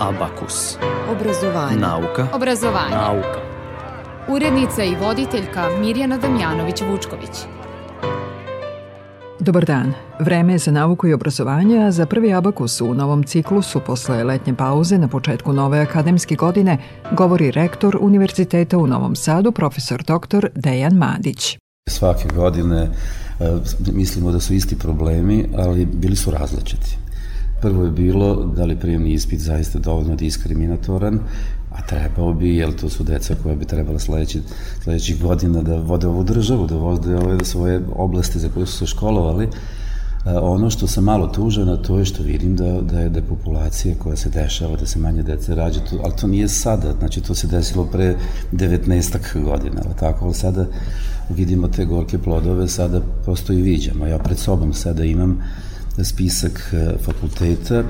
[0.00, 0.76] Abakus.
[1.10, 1.76] Obrazovanje.
[1.76, 2.26] Nauka.
[2.32, 2.96] Obrazovanje.
[2.96, 3.40] Nauka.
[4.28, 7.44] Urednica i voditeljka Mirjana Damjanović-Vučković.
[9.40, 9.92] Dobar dan.
[10.20, 14.54] Vreme je za nauku i obrazovanje, a za prvi abakus u novom ciklusu posle letnje
[14.54, 16.78] pauze na početku nove akademske godine
[17.12, 20.48] govori rektor Univerziteta u Novom Sadu, profesor dr.
[20.54, 21.58] Dejan Madić.
[21.88, 22.90] Svake godine e,
[23.92, 26.96] mislimo da su isti problemi, ali bili su različiti.
[27.60, 31.18] Prvo je bilo da li prijemni ispit zaista dovoljno diskriminatoran,
[31.70, 34.40] a trebao bi, jer to su deca koja bi trebala sledeći,
[34.82, 38.86] sledećih godina da vode ovu državu, da vode ove svoje oblasti za koje su se
[38.86, 39.48] školovali.
[40.24, 44.16] Ono što sam malo tužan, a to je što vidim da, da je depopulacija koja
[44.16, 47.46] se dešava, da se manje dece rađe, to, ali to nije sada, znači to se
[47.46, 48.16] desilo pre
[48.52, 50.66] 19 godina, ali tako, ali sada
[51.30, 54.06] vidimo te gorke plodove, sada prosto i viđamo.
[54.06, 55.42] Ja pred sobom sada imam
[56.02, 57.82] spisak e, fakulteta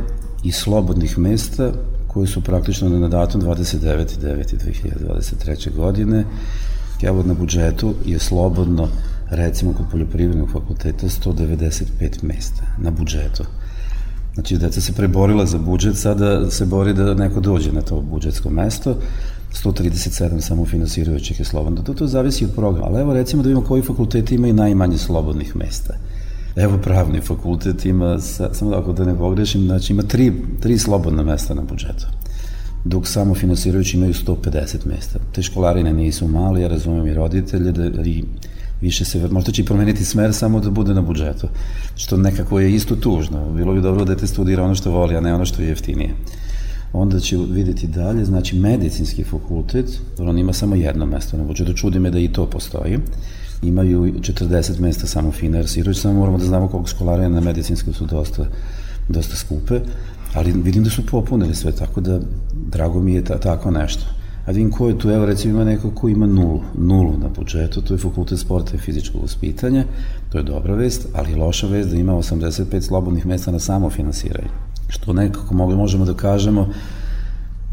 [0.44, 1.72] i slobodnih mesta
[2.08, 5.76] koji su praktično na datum 29.9.2023.
[5.76, 6.24] godine.
[7.02, 8.88] Evo na budžetu je slobodno,
[9.30, 11.84] recimo kod poljoprivrednog fakulteta, 195
[12.22, 13.44] mesta na budžetu.
[14.34, 18.50] Znači, deca se preborila za budžet, sada se bori da neko dođe na to budžetsko
[18.50, 18.96] mesto,
[19.64, 21.82] 137 samofinansirajućih je slobodno.
[21.82, 22.86] To, to zavisi od programa.
[22.86, 25.94] Ali evo recimo da vidimo koji fakulteti imaju najmanje slobodnih mesta.
[26.60, 28.18] Evo pravni fakultet ima,
[28.52, 32.06] samo ako da ne pogrešim, znači ima tri, tri slobodna mesta na budžetu
[32.84, 35.18] dok samo finansirajući imaju 150 mesta.
[35.32, 38.24] Te školarine nisu mali, ja razumem i roditelje da i
[38.80, 41.48] više se, možda će promeniti smer samo da bude na budžetu,
[41.96, 43.52] što nekako je isto tužno.
[43.52, 46.14] Bilo bi dobro da dete studira ono što voli, a ne ono što je jeftinije.
[46.92, 51.98] Onda će videti dalje, znači medicinski fakultet, on ima samo jedno mesto na budžetu, čudi
[51.98, 52.98] me da i to postoji
[53.62, 55.32] imaju 40 mesta samo
[55.66, 58.46] Siroć, samo moramo da znamo koliko školara na medicinskom su dosta,
[59.08, 59.80] dosta skupe,
[60.34, 62.20] ali vidim da su popunili sve, tako da
[62.52, 64.04] drago mi je ta, tako nešto.
[64.46, 67.82] A vidim ko je tu, evo recimo ima neko ko ima nulu, nulu na budžetu,
[67.82, 69.84] to je fakultet sporta i fizičkog uspitanja,
[70.32, 74.48] to je dobra vest, ali loša vest da ima 85 slobodnih mesta na samofinansiranje.
[74.88, 76.68] Što nekako možemo da kažemo,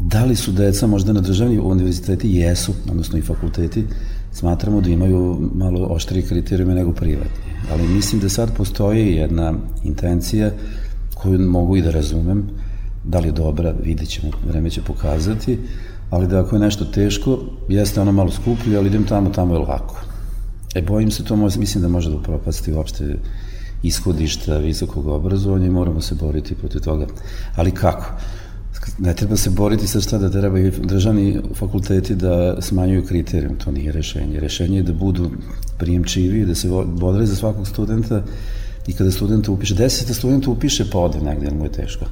[0.00, 3.84] da li su deca možda na državni univerziteti jesu, odnosno i fakulteti,
[4.32, 7.52] smatramo da imaju malo oštrije kriterijume nego privatni.
[7.72, 10.50] Ali mislim da sad postoji jedna intencija
[11.14, 12.50] koju mogu i da razumem,
[13.04, 15.58] da li je dobra, vidjet ćemo, vreme će pokazati,
[16.10, 19.60] ali da ako je nešto teško, jeste ono malo skuplje, ali idem tamo, tamo je
[19.60, 20.00] lako.
[20.74, 23.16] E, bojim se to, mislim da može da upropasti uopšte
[23.82, 27.06] ishodišta visokog obrazovanja i moramo se boriti protiv toga.
[27.56, 28.12] Ali kako?
[28.98, 33.92] Ne treba se boriti sa šta da treba državni fakulteti da smanjuju kriterijum, to nije
[33.92, 34.40] rešenje.
[34.40, 35.30] Rešenje je da budu
[35.78, 38.22] prijemčivi, da se bodre za svakog studenta
[38.86, 42.04] i kada studenta upiše, deseta studenta upiše pa ode negde, mu je teško.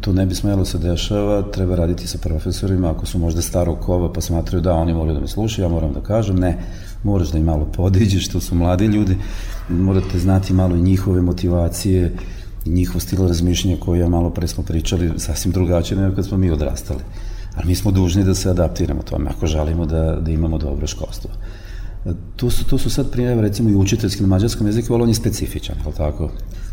[0.00, 4.12] To ne bi smelo se dešava, treba raditi sa profesorima, ako su možda starog kova
[4.12, 6.58] pa smatraju da oni moraju da me slušaju, ja moram da kažem, ne,
[7.02, 9.16] moraš da im malo podiđeš, to su mladi ljudi,
[9.68, 12.12] morate znati malo i njihove motivacije,
[12.66, 16.50] njihov stil razmišljanja koji je malo pre smo pričali sasvim drugačije nego kad smo mi
[16.50, 17.00] odrastali.
[17.54, 21.30] Ali mi smo dužni da se adaptiramo tome ako želimo da, da imamo dobro školstvo.
[22.36, 25.14] Tu su, tu su sad primjer, recimo i učiteljski na mađarskom jeziku, ali on je
[25.14, 26.30] specifičan, ali tako?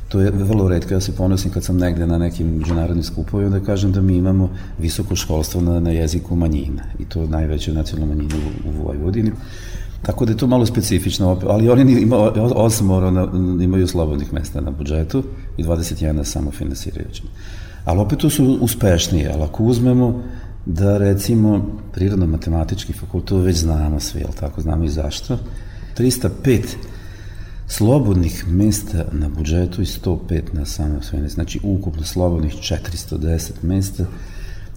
[0.10, 3.66] To je vrlo redko, ja se ponosim kad sam negde na nekim međunarodnim skupovima da
[3.66, 4.50] kažem da mi imamo
[4.80, 9.32] visoko školstvo na, na jeziku manjina i to najveće nacionalno manjine u, u Vojvodini.
[10.06, 12.18] Tako da je to malo specifično, ali oni ima,
[12.56, 13.30] osam mora,
[13.62, 15.24] imaju slobodnih mesta na budžetu
[15.58, 17.24] i 21 samo finansirajući.
[17.86, 20.24] Ali opet to su uspešnije, ali ako uzmemo
[20.66, 25.38] da recimo prirodno-matematički fakultet već znamo svi, jel tako, znamo i zašto,
[25.98, 26.62] 305
[27.68, 34.06] slobodnih mesta na budžetu i 105 na samo znači ukupno slobodnih 410 mesta,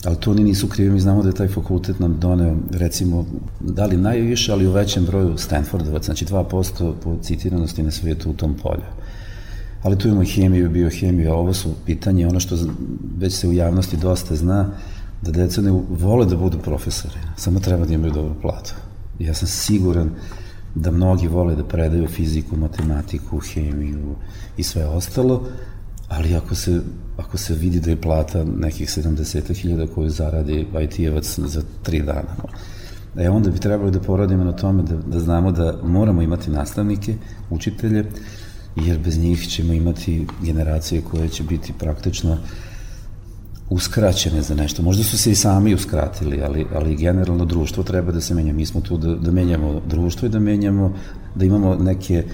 [0.04, 3.26] ali to oni nisu krivi, mi znamo da je taj fakultet nam doneo, recimo,
[3.60, 8.34] da li najviše, ali u većem broju Stanfordovac, znači 2% po citiranosti na svijetu u
[8.34, 8.86] tom polju.
[9.82, 12.56] Ali tu imamo hemiju, biohemiju, ovo su pitanje, ono što
[13.18, 14.70] već se u javnosti dosta zna,
[15.22, 18.74] da deca ne vole da budu profesori, samo treba da imaju dobru platu.
[19.18, 20.10] Ja sam siguran
[20.74, 24.14] da mnogi vole da predaju fiziku, matematiku, hemiju
[24.56, 25.48] i sve ostalo,
[26.08, 26.80] ali ako se,
[27.16, 32.48] ako se vidi da je plata nekih 70.000 koju zaradi IT-evac za tri dana, no.
[33.22, 37.14] E onda bi trebalo da poradimo na tome da, da znamo da moramo imati nastavnike,
[37.50, 38.04] učitelje,
[38.76, 42.38] jer bez njih ćemo imati generacije koje će biti praktično
[43.70, 44.82] uskraćene za nešto.
[44.82, 48.52] Možda su se i sami uskratili, ali, ali generalno društvo treba da se menja.
[48.52, 50.94] Mi smo tu da, da menjamo društvo i da menjamo,
[51.34, 52.24] da imamo neke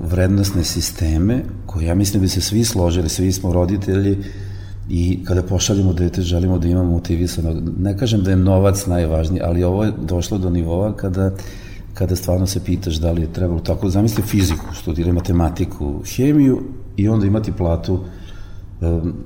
[0.00, 4.18] vrednostne sisteme koje ja mislim da bi se svi složili, svi smo roditelji
[4.90, 7.62] I kada pošaljemo dete, želimo da imamo motivisano.
[7.78, 11.30] Ne kažem da je novac najvažniji, ali ovo je došlo do nivoa kada
[11.94, 16.62] kada stvarno se pitaš da li je trebalo tako, zamisli fiziku, studiraj matematiku, hemiju
[16.96, 18.00] i onda imati platu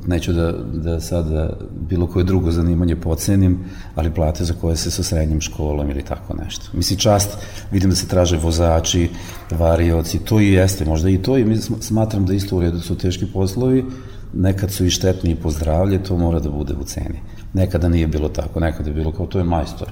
[0.06, 1.50] neću da, da sada
[1.88, 3.58] bilo koje drugo zanimanje pocenim,
[3.94, 6.66] ali plate za koje se sa srednjim školom ili tako nešto.
[6.72, 7.38] Mislim, čast,
[7.70, 9.10] vidim da se traže vozači,
[9.50, 12.98] varioci, to i jeste, možda i to, i mi smatram da isto u redu su
[12.98, 13.84] teški poslovi,
[14.32, 17.20] nekad su i štetni i pozdravlje, to mora da bude u ceni.
[17.52, 19.88] Nekada nije bilo tako, nekada je bilo kao to je majstor.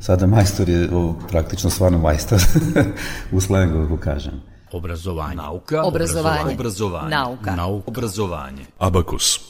[0.00, 2.42] Sada majstor je o, praktično stvarno majstor,
[3.32, 4.55] u slengu, ako kažem.
[4.76, 5.36] Obrazovanje.
[5.36, 5.82] Nauka.
[5.82, 6.54] Obrazovanje.
[6.54, 7.10] Obrazovanje.
[7.10, 7.56] Nauka.
[7.56, 7.90] Nauka.
[7.90, 8.66] Obrazovanje.
[8.78, 9.40] Abakus.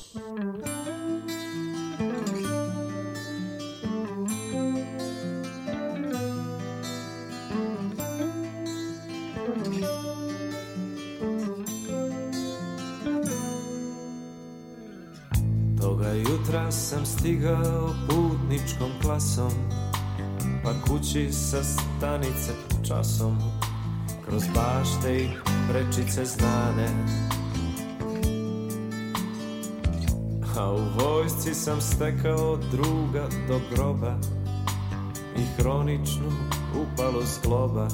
[15.80, 19.52] Toga jutra sam stigao putničkom klasom
[20.66, 22.52] Pa kući sa stanice
[22.88, 23.38] časom
[24.26, 25.28] kroz bašte i
[25.68, 26.88] prečice znane.
[30.58, 34.18] A u vojsci sam stekao druga do groba
[35.36, 36.32] I hroničnu
[36.74, 37.88] upalu zgloba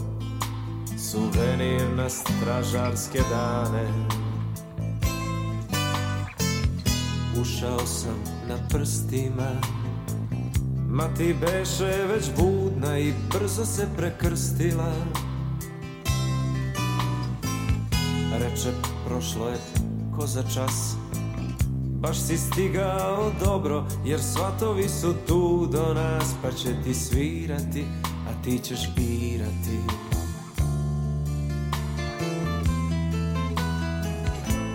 [0.99, 3.87] Suvenir na stražarske dane.
[7.41, 9.51] Ušao sam na prstima
[10.89, 14.93] Ma ti beše već budna i brzo se prekrstila
[19.13, 19.57] prošlo je
[20.17, 20.97] ko za čas.
[22.01, 27.85] Baš si stigao dobro Jer svatovi su tu do nas Pa će ti svirati
[28.29, 29.79] A ti ćeš birati.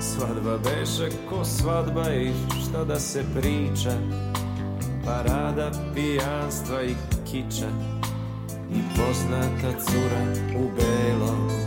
[0.02, 2.32] Svadba beše ko svadba I
[2.62, 3.92] šta da se priča
[5.06, 6.96] Parada pijanstva i
[7.32, 7.70] kiča.
[8.72, 10.22] I poznata cura
[10.60, 11.67] u belom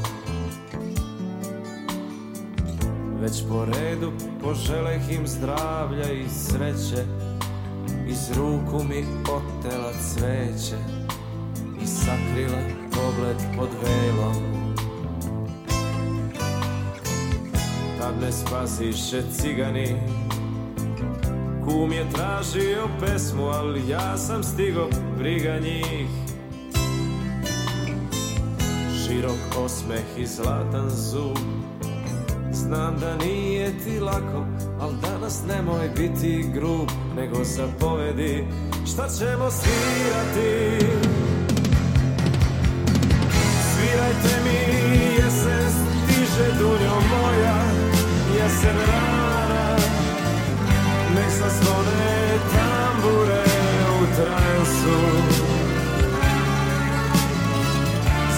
[3.20, 4.12] Već po redu
[4.42, 7.04] poželeh im zdravlja i sreće.
[8.08, 10.76] Iz ruku mi otela cveće
[11.82, 12.58] I sakrila
[12.90, 14.34] pogled pod velom.
[17.98, 19.96] Tad me spasiše cigani
[21.64, 24.88] Kum je tražio pesmu, ali ja sam stigo
[25.18, 26.08] briga njih.
[29.06, 31.38] Širok osmeh i zlatan zub
[32.70, 34.44] Znam da nije ti lako,
[34.80, 38.44] al danas nemoj biti grub Nego zapovedi.
[38.92, 40.86] Šta ćemo svirati?
[43.72, 44.74] Svirajte mi
[45.14, 47.62] jesen stiže dunjo moja
[48.36, 49.76] Jesen rana
[51.14, 53.44] Nek zaslone tambure
[54.02, 54.98] u transu.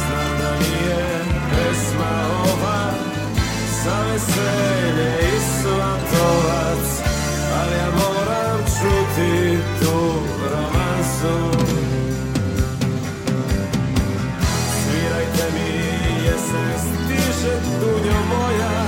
[0.06, 2.51] Znam da nije pesma
[3.84, 6.87] za veselje i svatovac
[7.61, 9.99] Ali ja moram čuti tu
[10.52, 11.58] romansu.
[14.75, 15.70] Svirajte mi
[16.25, 18.84] jesen stiže dunjo moja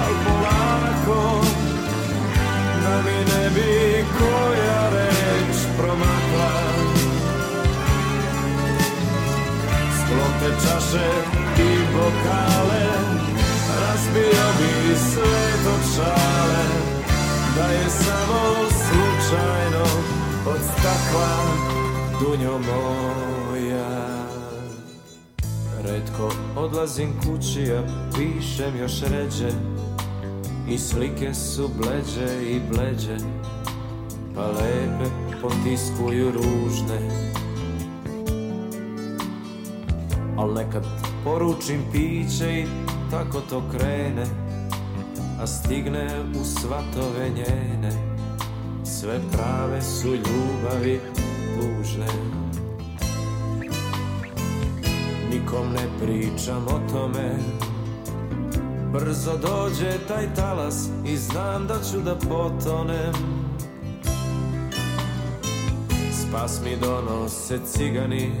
[0.00, 1.40] Al polako.
[2.82, 6.68] Da mi ne bi koja reč promakla
[11.58, 12.47] i bokale
[18.04, 19.84] samo slučajno
[20.46, 21.38] od stakla
[22.20, 24.18] dunjo moja.
[25.82, 27.82] Redko odlazim kući, a
[28.14, 29.50] pišem još ređe
[30.68, 33.16] I slike su bleđe i bleđe
[34.34, 35.10] Pa lepe
[35.42, 37.28] potiskuju ružne.
[40.36, 40.84] Al nekad
[41.24, 42.66] poručim piće i
[43.10, 44.47] tako to krene
[45.40, 46.08] A stigne
[46.40, 47.92] u svatove njene.
[48.84, 51.00] Sve prave su ljubavi
[51.54, 52.06] tužne.
[55.30, 57.38] Nikom ne pričam o tome.
[58.92, 63.12] Brzo dođe taj talas i znam da ću da potonem.
[66.12, 68.32] Spas mi donose cigani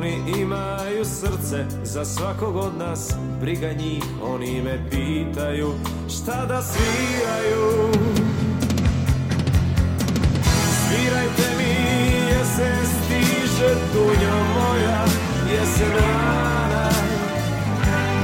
[0.00, 5.72] Oni imaju srce za svakog od nas Briga njih, oni me pitaju
[6.08, 7.92] Šta da sviraju.
[10.88, 11.74] Svirajte mi,
[12.28, 15.04] jesen stiže Dunjo moja,
[15.52, 16.90] jesen rana.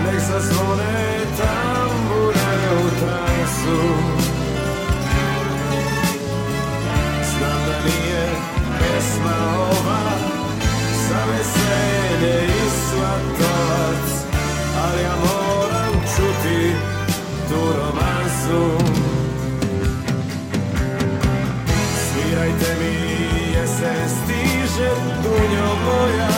[0.04, 3.83] Nek zazvone tambure u transu
[7.23, 8.30] Znam da nije
[8.78, 10.25] pesma ova
[11.28, 14.09] veselje i svatovac
[14.85, 16.73] Ali ja moram čuti
[17.49, 18.85] tu romansu.
[22.04, 22.95] Svirajte mi
[23.54, 24.90] jesen stiže
[25.23, 26.36] dunjo moja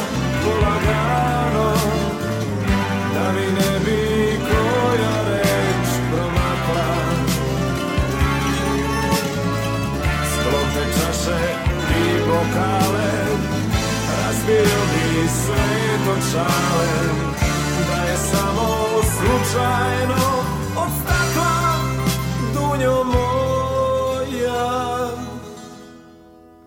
[16.32, 17.16] šalem
[17.88, 18.68] Da je samo
[19.02, 20.24] slučajno
[20.76, 21.52] Od stakla
[22.54, 24.68] dunjo moja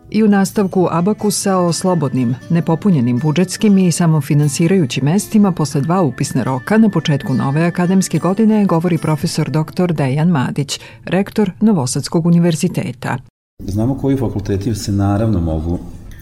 [0.09, 6.77] I u nastavku Abakusa o slobodnim, nepopunjenim budžetskim i samofinansirajućim mestima posle dva upisna roka
[6.77, 9.93] na početku nove akademske godine govori profesor dr.
[9.93, 13.17] Dejan Madić, rektor Novosadskog univerziteta.
[13.59, 15.79] Znamo koji fakulteti se naravno mogu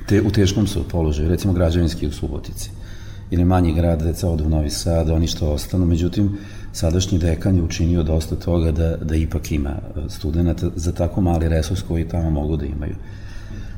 [0.08, 2.79] te, u teškom su položaju, recimo građevinski u Subotici
[3.32, 6.38] ili manji grad, deca odu u Novi Sad, oni što ostanu, međutim,
[6.74, 11.50] sadašnji dekan je učinio dosta toga da, da ipak ima e, studenta za tako mali
[11.50, 12.96] resurs koji tamo mogu da imaju.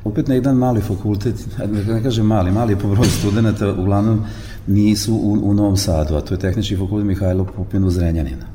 [0.04, 4.24] Opet na jedan mali fakultet, ne, ne kažem mali, mali po broju studenta, uglavnom
[4.66, 8.46] nisu u, u Novom Sadu, a to je tehnički fakultet Mihajlo Pupin u Zrenjanina.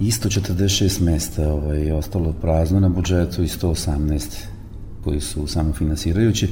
[0.00, 4.22] Isto 46 mesta ovaj, je ostalo prazno na budžetu i 118
[5.04, 6.48] koji su samofinansirajući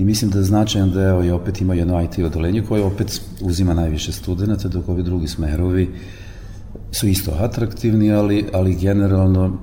[0.00, 4.12] i mislim da značajan deo je opet ima jedno IT odolenje koje opet uzima najviše
[4.12, 5.90] studenta, dok ovi drugi smerovi
[6.92, 9.58] su isto atraktivni, ali, ali generalno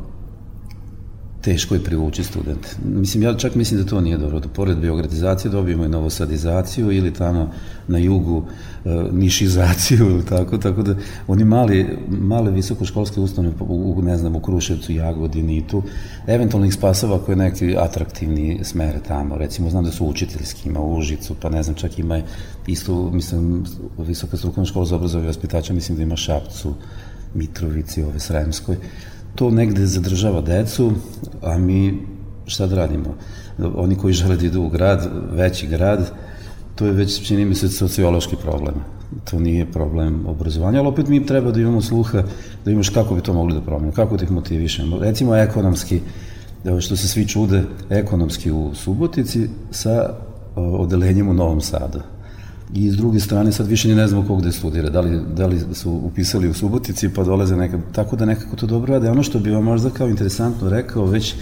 [1.47, 2.69] teško je privući studente.
[2.85, 7.13] Mislim, ja čak mislim da to nije dobro, da pored biogratizacije dobijemo i novosadizaciju ili
[7.13, 7.51] tamo
[7.87, 8.43] na jugu
[8.85, 10.95] e, nišizaciju ili tako, tako da
[11.27, 15.83] oni mali, male visokoškolske ustanove, u, ne znam, u Kruševcu, Jagodini i tu,
[16.27, 20.81] eventualno ih spasava ako je neki atraktivni smer tamo, recimo znam da su učiteljski, ima
[20.81, 22.21] Užicu, pa ne znam, čak ima
[22.67, 23.65] isto, mislim,
[23.97, 26.73] visoka strukovna škola za obrazovanje vaspitača, mislim da ima Šapcu,
[27.33, 28.75] Mitrovici, ove Sremskoj,
[29.37, 30.91] to negde zadržava decu,
[31.43, 31.99] a mi
[32.45, 33.15] šta da radimo?
[33.75, 36.11] Oni koji žele da idu u grad, veći grad,
[36.75, 38.75] to je već, čini mi se, sociološki problem.
[39.29, 42.23] To nije problem obrazovanja, ali opet mi treba da imamo sluha,
[42.65, 44.99] da imaš kako bi to mogli da promenimo, kako da ih motivišemo.
[44.99, 46.01] Recimo ekonomski,
[46.79, 50.13] što se svi čude, ekonomski u Subotici sa
[50.55, 52.16] odelenjem u Novom Sadu
[52.73, 55.61] i s druge strane sad više ne znamo kog da studira, da li, da li
[55.73, 59.09] su upisali u Subotici pa dolaze nekad, tako da nekako to dobro rade.
[59.09, 61.35] Ono što bi vam možda kao interesantno rekao, već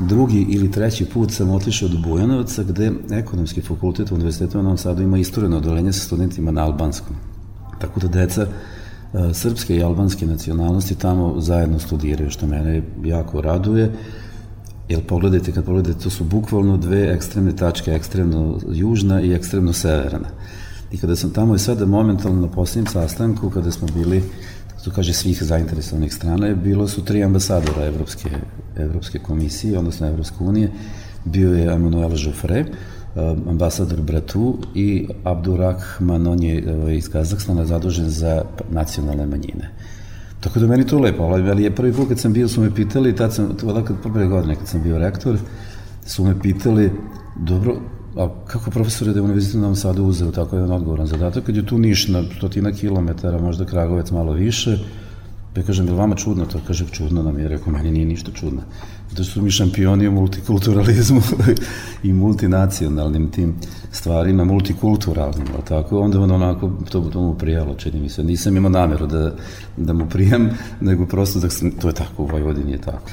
[0.00, 4.78] drugi ili treći put sam otišao do Bujanovca gde ekonomski fakultet u Univerzitetu u Novom
[4.78, 7.16] Sadu ima istoreno odolenje sa studentima na albanskom.
[7.80, 13.92] Tako da deca e, srpske i albanske nacionalnosti tamo zajedno studiraju, što mene jako raduje.
[14.88, 20.28] Jer pogledajte, kad pogledajte, to su bukvalno dve ekstremne tačke, ekstremno južna i ekstremno severna.
[20.92, 24.22] I kada sam tamo i sada momentalno na posljednjem sastanku, kada smo bili,
[24.84, 28.28] to kaže svih zainteresovanih strana, je bilo su tri ambasadora Evropske,
[28.76, 30.70] Evropske komisije, odnosno Evropske unije,
[31.24, 32.64] bio je Emanuel Joffre,
[33.48, 39.70] ambasador Bratu i Abdurrahman, on je ovaj, iz Kazahstana zadužen za nacionalne manjine.
[40.40, 43.16] Tako da meni to lepo, ali je prvi put kad sam bio su me pitali,
[43.16, 45.38] tad sam, to dakle prve godine kad sam bio rektor,
[46.06, 46.92] su me pitali,
[47.36, 47.76] dobro,
[48.16, 51.44] a kako profesor je da je univerzitet u Novom Sadu uzeo tako jedan odgovoran zadatak,
[51.44, 54.78] kad je tu Niš na stotina kilometara, možda Kragovec malo više,
[55.58, 56.60] ja kažem, je vama čudno to?
[56.66, 57.48] Kaže, čudno nam je.
[57.48, 58.62] Rekao, meni nije ništa čudno.
[59.16, 61.22] Da su mi šampioni u multikulturalizmu
[62.08, 63.54] i multinacionalnim tim
[63.92, 66.00] stvarima, multikulturalnim, ali tako?
[66.00, 68.24] Onda on onako, to, to mu prijalo, čini mi se.
[68.24, 69.34] Nisam imao nameru da,
[69.76, 70.50] da mu prijem,
[70.80, 73.10] nego prosto da sam, to je tako, u Vojvodini je tako.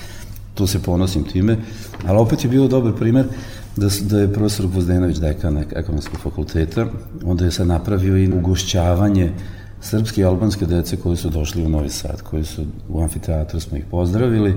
[0.54, 1.58] Tu se ponosim time,
[2.06, 3.26] ali opet je bio dobar primer
[3.76, 6.86] da, da je profesor Gvozdenović dekan ekonomskog fakulteta,
[7.24, 9.32] onda je sad napravio i ugošćavanje
[9.86, 13.78] srpske i albanske dece koji su došli u Novi Sad, koji su u amfiteatru smo
[13.78, 14.56] ih pozdravili,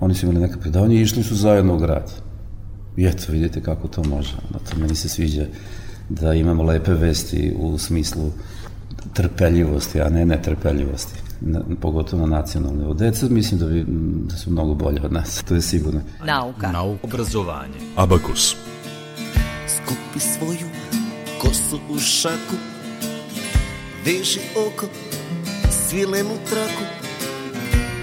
[0.00, 2.12] oni su imali neka predavanja i išli su zajedno u grad.
[2.96, 4.34] I eto, vidite kako to može.
[4.52, 5.46] Zato meni se sviđa
[6.08, 8.30] da imamo lepe vesti u smislu
[9.12, 11.14] trpeljivosti, a ne netrpeljivosti.
[11.40, 12.86] Na, pogotovo na nacionalne.
[12.86, 13.84] Od deca mislim da, bi,
[14.28, 15.42] da su mnogo bolje od nas.
[15.48, 16.00] To je sigurno.
[16.24, 16.72] Nauka.
[16.72, 17.06] Nauka.
[17.06, 17.78] Obrazovanje.
[17.96, 18.56] Abakus.
[19.66, 20.66] Skupi svoju
[21.42, 22.56] kosu u šaku
[24.04, 24.86] Veži oko
[25.88, 26.84] svilenu traku.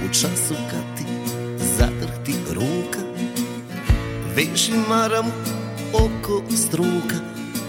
[0.05, 1.03] U času kad ti
[1.77, 2.99] zadrhti ruka
[4.35, 5.25] Veži maram
[5.93, 7.19] oko struka.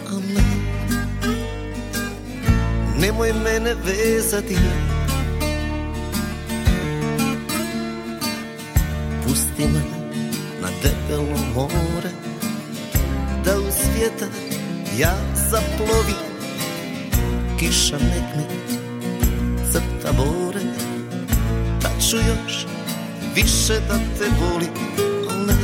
[0.09, 0.45] A ne
[3.01, 4.57] Nemoj mene vezati.
[9.25, 9.83] Pusti me
[10.63, 12.11] na debelo more
[13.45, 14.27] Da u svijeta
[14.99, 15.17] ja
[15.51, 16.36] zaplovim
[17.59, 18.43] kiša mi
[19.73, 20.61] crta bore
[21.83, 22.67] Da ću još
[23.35, 24.67] više da te voli
[25.47, 25.55] Ne,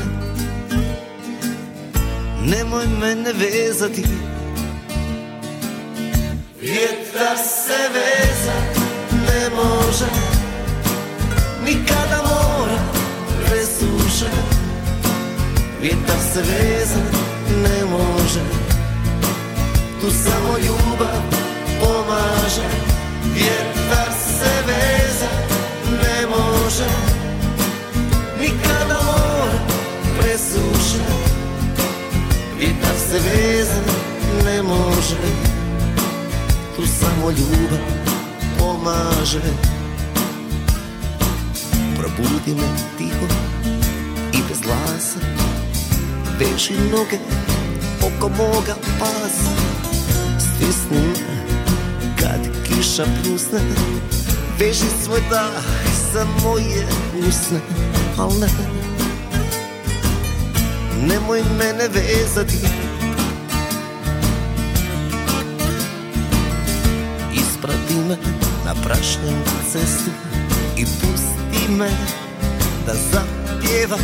[2.56, 4.04] nemoj mene vezati.
[6.60, 8.58] Vjetar se veza
[9.10, 10.06] ne može.
[11.64, 12.78] Nikada mora
[13.46, 14.30] presuše
[15.80, 17.00] Vjetar se veza
[17.62, 18.40] ne može.
[20.00, 21.41] Tu samo ljubav
[22.12, 22.68] pomaže
[23.34, 25.30] Vjetar se veza
[25.90, 26.88] ne može.
[28.40, 29.58] Nikada mora
[30.20, 31.04] presuša
[32.58, 33.80] Vjetar se veza
[34.44, 35.16] ne može.
[36.76, 37.78] Tu samo ljubav
[38.58, 39.40] pomaže.
[41.96, 43.26] Probudi me tiho
[44.32, 45.18] i bez glasa
[46.38, 47.18] Veži noge
[48.02, 49.52] oko moga pasa.
[50.38, 51.11] Stisni
[52.22, 53.60] kad kiša pljusne
[54.58, 55.62] Veži svoj dah
[56.12, 56.86] za moje
[57.28, 57.60] usne
[58.18, 58.48] Al ne.
[61.06, 62.56] Nemoj mene vezati.
[67.34, 68.16] Isprati me
[68.64, 70.10] na prašnjem cestu
[70.76, 71.90] I pusti me
[72.86, 74.00] da zapjevam.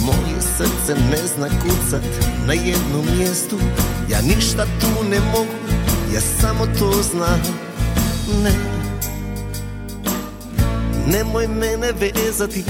[0.00, 2.02] Moje srce ne zna kucat
[2.46, 3.58] na jednom mjestu.
[4.08, 5.81] Ja ništa tu ne mogu,
[6.14, 7.40] ja samo to znam.
[8.42, 8.52] Ne,
[11.06, 12.64] nemoj mene vezati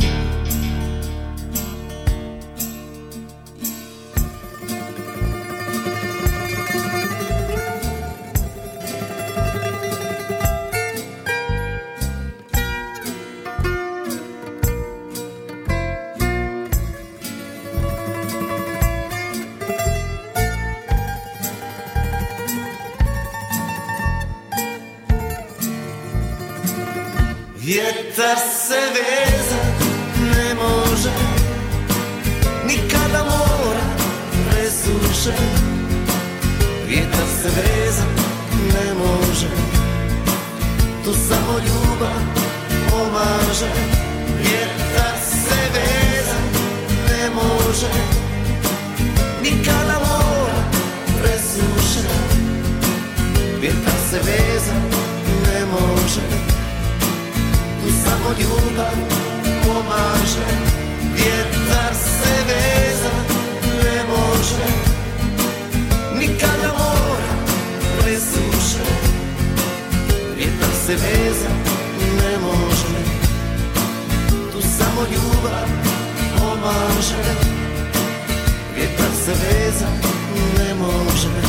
[27.64, 29.62] Vjetar se veza
[30.20, 31.10] ne može
[32.66, 33.84] Nikada mora
[34.50, 35.32] presuše.
[36.88, 38.04] Vjetar se veza
[38.56, 39.48] ne može
[41.04, 42.22] Tu samo ljubav
[42.90, 43.70] pomaže.
[44.38, 46.38] Vjetar se veza
[47.08, 47.92] ne može
[49.42, 50.62] Nikada mora
[51.22, 52.08] presuše.
[53.60, 54.74] Vjetar se veza
[55.46, 56.51] ne može
[57.90, 58.96] samo ljubav
[59.64, 60.46] pomaže
[61.14, 63.14] Vjetar se veza
[63.84, 64.66] ne može?
[66.18, 67.34] Nikada mora
[68.00, 68.84] presuše
[70.36, 71.48] Vjetar se veza
[72.16, 73.02] ne može?
[74.52, 75.68] Tu samo ljubav
[76.38, 77.24] pomaže
[78.76, 79.88] Vjetar se veza
[80.58, 81.42] ne može?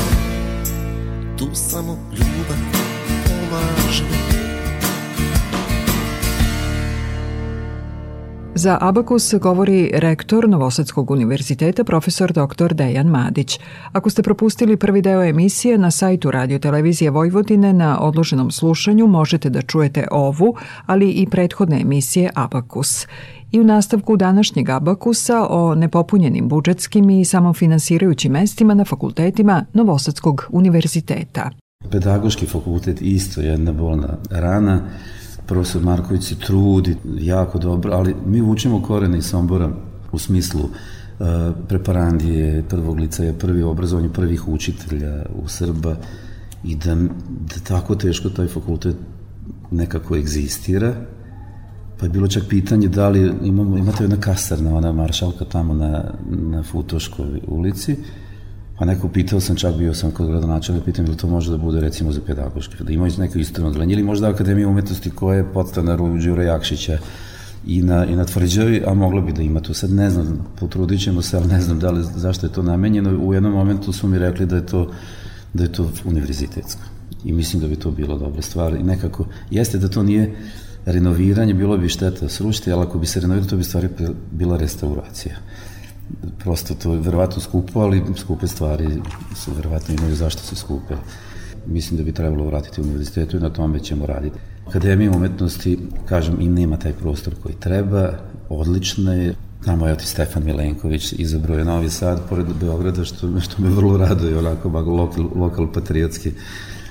[1.38, 2.58] Tu samo ljubav
[3.26, 4.42] pomaže
[8.56, 12.74] Za Abakus govori rektor Novosadskog univerziteta profesor dr.
[12.74, 13.60] Dejan Madić.
[13.92, 19.50] Ako ste propustili prvi deo emisije na sajtu Radio Televizije Vojvodine na odloženom slušanju možete
[19.50, 23.08] da čujete ovu, ali i prethodne emisije Abakus.
[23.52, 31.50] I u nastavku današnjeg Abakusa o nepopunjenim budžetskim i samofinansirajućim mestima na fakultetima Novosadskog univerziteta.
[31.92, 34.82] Pedagoški fakultet isto jedna bolna rana
[35.47, 39.69] profesor Marković se trudi jako dobro, ali mi učimo korene iz Sombora
[40.12, 41.27] u smislu uh,
[41.67, 45.95] preparandije, prvog liceja, prvi obrazovanje prvih učitelja u Srba
[46.63, 46.95] i da,
[47.29, 48.95] da tako teško taj fakultet
[49.71, 50.93] nekako egzistira,
[51.99, 56.03] pa je bilo čak pitanje da li imamo, imate jedna kasarna, ona maršalka tamo na,
[56.29, 57.97] na Futoškoj ulici,
[58.84, 61.82] Pa neko pitao sam, čak bio sam kod gradonačelnika, pitam da to može da bude
[61.82, 66.02] recimo za pedagoški, da imaju neko istrano odeljenje ili možda Akademija umetnosti koja je podstanar
[66.02, 66.98] u Đura Jakšića
[67.67, 69.74] i na, i na tvrđavi, a moglo bi da ima to.
[69.74, 73.17] Sad ne znam, potrudit ćemo se, ali ne znam da li, zašto je to namenjeno.
[73.19, 74.91] U jednom momentu su mi rekli da je to,
[75.54, 76.82] da je to univerzitetsko.
[77.26, 78.74] I mislim da bi to bilo dobra stvar.
[78.74, 80.36] I nekako, jeste da to nije
[80.86, 83.89] renoviranje, bilo bi šteta srušiti, ali ako bi se renoviralo, to bi stvari
[84.32, 85.36] bila restauracija
[86.39, 89.02] prosto to je verovatno skupo, ali skupe stvari
[89.36, 90.96] su verovatno imaju zašto se skupe.
[91.66, 94.38] Mislim da bi trebalo vratiti univerzitetu i na tome ćemo raditi.
[94.68, 98.13] Akademija umetnosti, kažem, i nema taj prostor koji treba,
[98.50, 103.70] odlična je, Znamo je Stefan Milenković izabrao je Novi Sad pored Beograda, što, što me
[103.70, 106.32] vrlo raduje, onako bago lokal, lokal patriotski.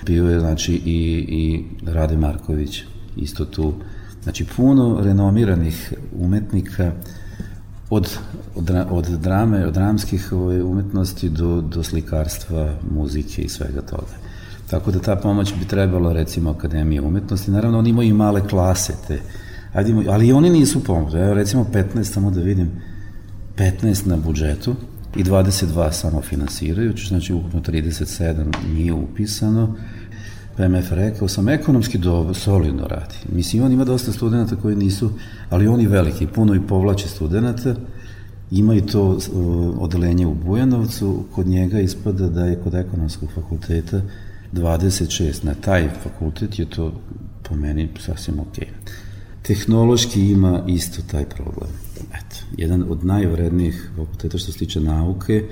[0.07, 2.83] Bio je, znači, i, i Rade Marković,
[3.17, 3.75] isto tu.
[4.23, 6.93] Znači, puno renomiranih umetnika,
[7.95, 8.19] od,
[8.55, 14.17] od, od drame, od dramskih ovaj, umetnosti do, do slikarstva, muzike i svega toga.
[14.71, 17.51] Tako da ta pomoć bi trebala recimo Akademije umetnosti.
[17.51, 19.21] Naravno, oni imaju i male klase te,
[19.73, 21.15] Ajde, ali oni nisu pomoć.
[21.15, 22.71] Evo recimo 15, samo da vidim,
[23.57, 24.75] 15 na budžetu
[25.17, 29.77] i 22 samo finansiraju, znači ukupno 37 nije upisano.
[30.57, 33.15] PMF rekao sam, ekonomski dobro, solidno radi.
[33.33, 35.11] Mislim, on ima dosta studenta koji nisu,
[35.51, 37.75] ali oni veliki, puno i povlače studenta,
[38.51, 39.19] ima i to uh,
[39.79, 44.01] odelenje u Bujanovcu, kod njega ispada da je kod ekonomskog fakulteta
[44.53, 45.45] 26.
[45.45, 46.93] Na taj fakultet je to
[47.43, 48.57] po meni sasvim ok.
[49.43, 51.71] Tehnološki ima isto taj problem.
[51.99, 55.45] Eto, jedan od najvrednijih fakulteta što se tiče nauke,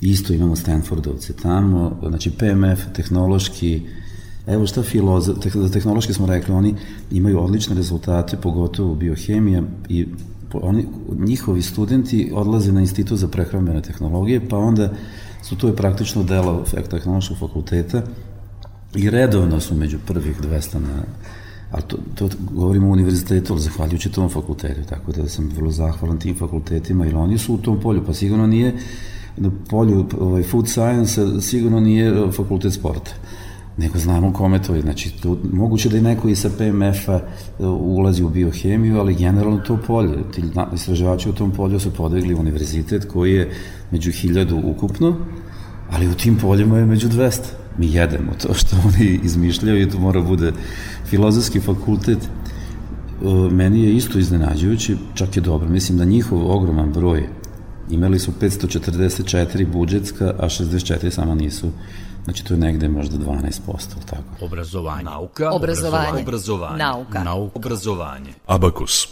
[0.00, 3.82] isto imamo Stanfordovce tamo, znači PMF, tehnološki,
[4.46, 6.74] Evo šta filoza, za tehnološki smo rekli, oni
[7.10, 10.06] imaju odlične rezultate, pogotovo biohemija i
[10.52, 10.86] oni,
[11.18, 14.90] njihovi studenti odlaze na institut za prehrambene tehnologije, pa onda
[15.42, 18.02] su to je praktično delo tehnološkog fakulteta
[18.94, 21.02] i redovno su među prvih 200 na
[21.70, 26.18] ali to, to govorimo o univerzitetu, ali zahvaljujući tom fakultetu, tako da sam vrlo zahvalan
[26.18, 28.74] tim fakultetima, jer oni su u tom polju, pa sigurno nije
[29.36, 33.10] na polju ovaj, food science, sigurno nije fakultet sporta
[33.76, 34.80] nego znamo kome to je.
[34.80, 37.20] Znači, to, moguće da je neko i sa PMF-a
[37.58, 40.30] uh, ulazi u biohemiju, ali generalno to polje.
[40.34, 40.42] Ti
[40.74, 43.50] istraživači u tom polju su podegli univerzitet koji je
[43.90, 45.16] među hiljadu ukupno,
[45.90, 47.40] ali u tim poljima je među 200.
[47.78, 50.52] Mi jedemo to što oni izmišljaju i to mora bude
[51.06, 52.18] filozofski fakultet.
[53.22, 55.68] Uh, meni je isto iznenađujući, čak je dobro.
[55.68, 57.28] Mislim da njihov ogroman broj
[57.90, 61.70] imali su 544 budžetska, a 64 samo nisu
[62.24, 63.50] Znači to je negde možda 12%,
[64.10, 64.44] tako.
[64.44, 65.04] Obrazovanje.
[65.04, 65.50] Nauka.
[65.50, 66.22] Obrazovanje.
[66.22, 66.78] Obrazovanje.
[66.78, 67.24] Nauka.
[67.24, 67.58] Nauka.
[67.58, 68.32] Obrazovanje.
[68.46, 69.06] Abakus.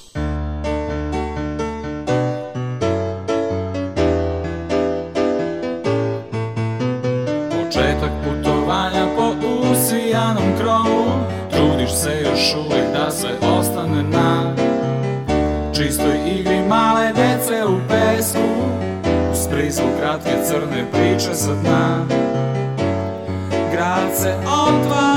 [7.51, 9.35] Početak putovanja po
[9.73, 11.05] usijanom krovu
[11.51, 14.55] Trudiš se još uvek da sve ostane na
[15.75, 18.49] Čistoj igri male dece u pesku
[19.33, 22.12] Uz prizvuk kratke crne priče sa dna
[24.13, 25.12] grad se otvara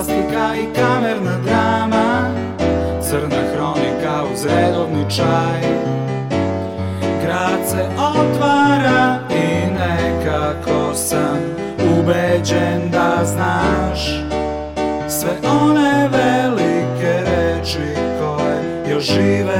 [0.00, 2.34] Fantastika i kamerna drama
[3.02, 5.60] Crna hronika uz redovni čaj.
[7.24, 11.38] Grad se otvara i nekako sam
[11.98, 14.04] ubeđen da znaš
[15.08, 19.59] Sve one velike reči koje još žive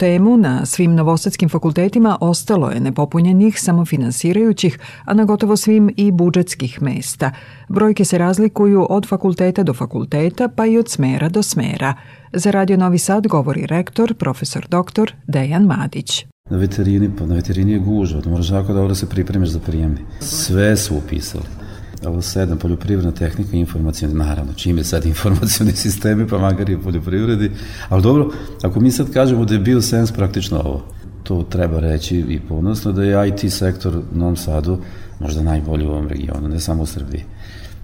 [0.00, 6.82] temu, na svim novosadskim fakultetima ostalo je nepopunjenih samofinansirajućih, a na gotovo svim i budžetskih
[6.82, 7.30] mesta.
[7.68, 11.94] Brojke se razlikuju od fakulteta do fakulteta, pa i od smera do smera.
[12.32, 16.26] Za Radio Novi Sad govori rektor, profesor doktor Dejan Madić.
[16.50, 19.98] Na veterini, pa na veterini je gužva, moraš jako dobro da se pripremiš za prijemni.
[20.20, 21.59] Sve su upisali
[22.06, 26.78] ovo sedam, poljoprivredna tehnika i informacijne, naravno, čim je sad informacijni sistemi, pa makar i
[26.78, 27.50] poljoprivredi,
[27.88, 28.30] ali dobro,
[28.62, 30.82] ako mi sad kažemo da je bio sens praktično ovo,
[31.22, 34.78] to treba reći i ponosno da je IT sektor u Novom Sadu
[35.20, 37.24] možda najbolji u ovom regionu, ne samo u Srbiji.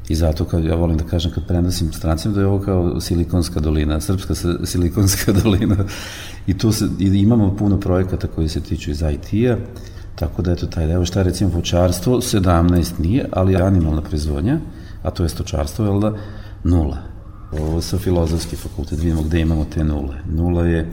[0.09, 3.61] I zato kad ja volim da kažem kad prenosim strancima da je ovo kao silikonska
[3.61, 5.77] dolina, srpska silikonska dolina.
[6.47, 9.57] I tu se, i imamo puno projekata koji se tiču iz IT-a
[10.17, 14.59] Tako da eto taj deo, šta je recimo voćarstvo, 17 nije, ali animalna proizvodnja,
[15.03, 16.13] a to je stočarstvo, je da,
[16.65, 16.99] nula.
[17.53, 20.17] Ovo sa filozofski fakultet, vidimo gde imamo te nule.
[20.29, 20.91] Nula je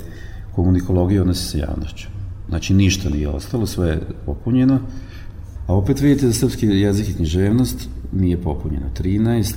[0.55, 2.07] komunikologija odnosi sa javnošću.
[2.49, 4.79] Znači ništa nije ostalo, sve je popunjeno,
[5.67, 8.85] a opet vidite da srpski jezik i književnost nije popunjeno.
[8.99, 9.53] 13,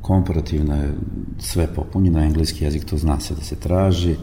[0.00, 0.94] komparativna je
[1.38, 4.16] sve popunjeno, engleski jezik to zna se da se traži,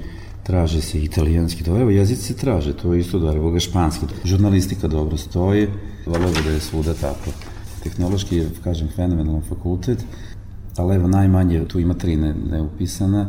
[0.43, 4.05] traže se italijanski, to evo jezici se traže, to je isto da, evo ga španski,
[4.23, 5.67] žurnalistika dobro stoji,
[6.05, 7.31] volio bi da je svuda tako.
[7.83, 10.03] Tehnološki je, kažem, fenomenalan fakultet,
[10.77, 13.27] ali evo najmanje, tu ima tri ne, neupisana,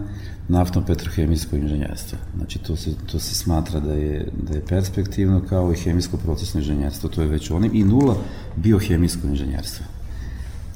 [0.49, 2.19] naftno-petrohemijsko inženjerstvo.
[2.37, 7.09] Znači to se, to se smatra da je, da je perspektivno kao i hemijsko-procesno inženjerstvo,
[7.09, 8.17] to je već onim, i nula
[8.57, 9.87] biohemijsko inženjerstvo.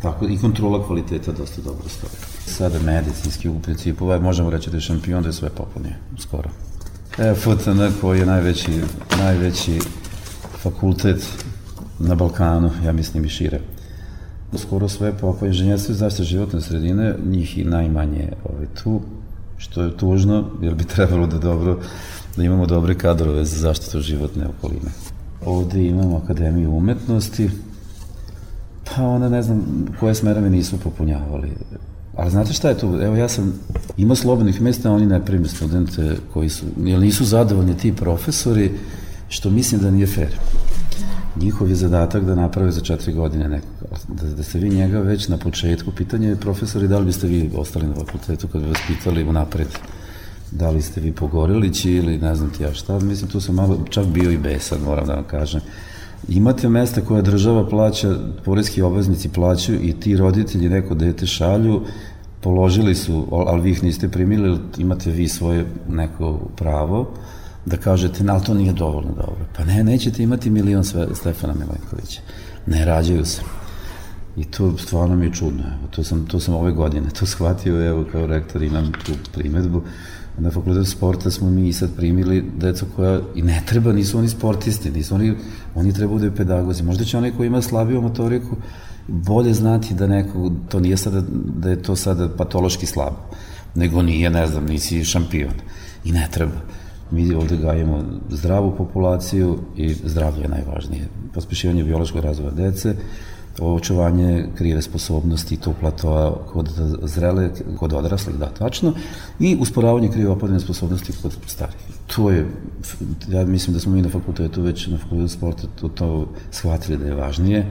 [0.03, 2.34] Tako i kontrola kvaliteta dosta dobro stoji.
[2.47, 6.51] Sada medicinski u principu, ovaj, možemo reći da je šampion, da je sve popunio, skoro.
[7.19, 8.71] E, FTN koji je najveći,
[9.19, 9.81] najveći
[10.63, 11.23] fakultet
[11.99, 13.61] na Balkanu, ja mislim i šire.
[14.59, 19.01] Skoro sve popunio inženjerstvo i zaštite životne sredine, njih i najmanje ovaj, tu,
[19.59, 21.79] što je tužno, jer bi trebalo da dobro,
[22.37, 24.91] da imamo dobre kadrove za zaštitu životne okoline.
[25.47, 27.51] Ovde imamo Akademiju umetnosti,
[28.85, 31.51] pa onda ne znam koje smerove nisu popunjavali.
[32.16, 32.87] Ali znate šta je tu?
[32.87, 33.53] Evo ja sam
[33.96, 38.70] imao slobodnih mesta, oni ne prime studente koji su, jer nisu zadovoljni ti profesori,
[39.29, 40.38] što mislim da nije fair.
[41.37, 43.96] Njihov je zadatak da naprave za četiri godine nekoga.
[44.09, 47.50] Da, da ste vi njega već na početku, pitanje je profesori da li biste vi
[47.57, 49.68] ostali na fakultetu kad bi vas pitali unapred
[50.50, 53.79] da li ste vi pogorilići ili ne znam ti ja šta, mislim tu sam malo
[53.90, 55.61] čak bio i besan, moram da vam kažem
[56.29, 61.83] imate mesta koje država plaća, porezki obveznici plaćaju i ti roditelji neko dete šalju,
[62.41, 67.11] položili su, ali vi ih niste primili, imate vi svoje neko pravo
[67.67, 69.47] da kažete, ali to nije dovoljno dobro.
[69.57, 72.21] Pa ne, nećete imati milion sve, Stefana Milenkovića.
[72.67, 73.43] Ne rađaju se.
[74.37, 75.63] I to stvarno mi je čudno.
[75.91, 79.83] To, sam, to sam ove godine to shvatio, evo kao rektor imam tu primetbu
[80.38, 84.90] na fakultetu sporta smo mi sad primili decu koja i ne treba, nisu oni sportisti,
[84.90, 85.35] nisu oni,
[85.75, 86.83] oni treba da bude pedagozi.
[86.83, 88.57] Možda će onaj koji ima slabiju motoriku
[89.09, 91.23] bolje znati da neko, to nije sada,
[91.57, 93.16] da je to sada patološki slabo,
[93.75, 95.55] nego nije, ne znam, nisi šampion.
[96.05, 96.61] I ne treba.
[97.11, 101.09] Mi ovde gajemo zdravu populaciju i zdravlje je najvažnije.
[101.35, 102.97] Pospešivanje biološkog razvoja dece,
[103.61, 106.71] očuvanje krive sposobnosti tog platoa kod
[107.03, 108.93] zrele, kod odraslih, da, tačno,
[109.40, 111.77] i usporavanje krive opadne sposobnosti kod starih.
[112.17, 112.47] To je,
[113.29, 117.07] ja mislim da smo mi na fakultetu već na fakultetu sporta to, to shvatili da
[117.07, 117.67] je važnije,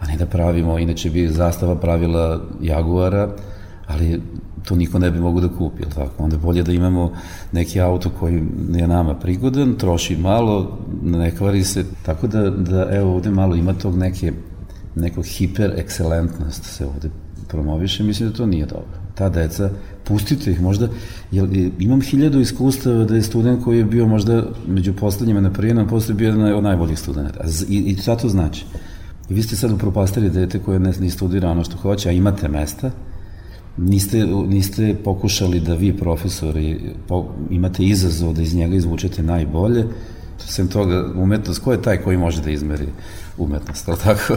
[0.00, 3.28] a ne da pravimo, inače bi zastava pravila Jaguara,
[3.86, 4.22] ali
[4.64, 6.24] to niko ne bi mogu da kupi, ili tako?
[6.24, 7.12] Onda bolje da imamo
[7.52, 8.42] neki auto koji
[8.74, 13.74] je nama prigodan, troši malo, ne kvari se, tako da, da evo ovde malo ima
[13.74, 14.32] tog neke
[14.96, 17.10] neko hiper ekscelentnost se ovde
[17.48, 18.98] promoviše, mislim da to nije dobro.
[19.14, 19.70] Ta deca,
[20.04, 20.88] pustite ih možda,
[21.30, 25.88] jer imam hiljadu iskustava da je student koji je bio možda među poslednjima na prijemnom,
[25.88, 27.44] posle bio jedan od najboljih studenta.
[27.68, 28.64] I, i šta to znači?
[29.28, 32.48] I vi ste sad upropastili dete koje ne, ne studira ono što hoće, a imate
[32.48, 32.90] mesta,
[33.76, 39.84] niste, niste pokušali da vi profesori po, imate izazov da iz njega izvučete najbolje,
[40.38, 42.88] sem toga umetnost, ko je taj koji može da izmeri
[43.38, 44.36] umetnost, tako?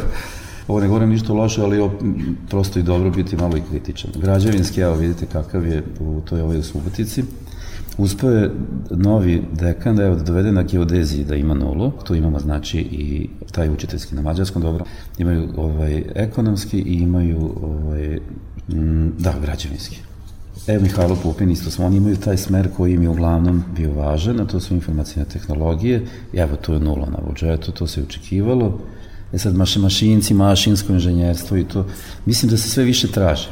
[0.69, 1.89] Ovo ne govorim ništa loše, ali
[2.49, 4.11] prosto i dobro biti malo i kritičan.
[4.15, 7.23] Građevinski, evo vidite kakav je u toj ovoj Subotici.
[7.97, 8.51] Uspeo je
[8.89, 13.69] novi dekan da, da dovede na geodeziji da ima nulu, tu imamo znači i taj
[13.69, 14.85] učiteljski na mađarskom, dobro,
[15.17, 18.19] imaju ovaj, ekonomski i imaju ovaj,
[18.69, 19.99] m, da, građevinski.
[20.67, 24.39] Evo Mihajlo Pupin isto smo, oni imaju taj smer koji im je uglavnom bio važan,
[24.39, 28.79] a to su informacijne tehnologije, evo tu je nula na budžetu, to se očekivalo,
[29.33, 31.85] E sad maši, mašinci, mašinsko inženjerstvo i to,
[32.25, 33.49] mislim da se sve više traže.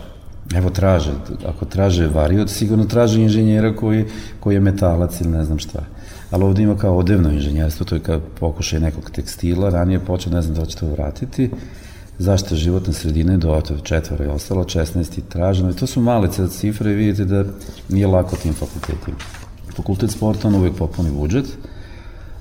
[0.56, 1.12] Evo traže,
[1.46, 4.06] ako traže variot, sigurno traže inženjera koji,
[4.40, 5.84] koji je metalac ili ne znam šta.
[6.32, 10.42] Ali ovde ima kao odevno inženjerstvo, to je kao pokušaj nekog tekstila, ranije počeo, ne
[10.42, 11.50] znam da će to vratiti,
[12.20, 16.92] zaštita životne sredine do četvora je ostalo, 16 i traženo, i to su male cifre
[16.92, 17.44] i vidite da
[17.90, 19.18] nije lako tim fakultetima.
[19.76, 21.46] Fakultet sporta on uvek popuni budžet,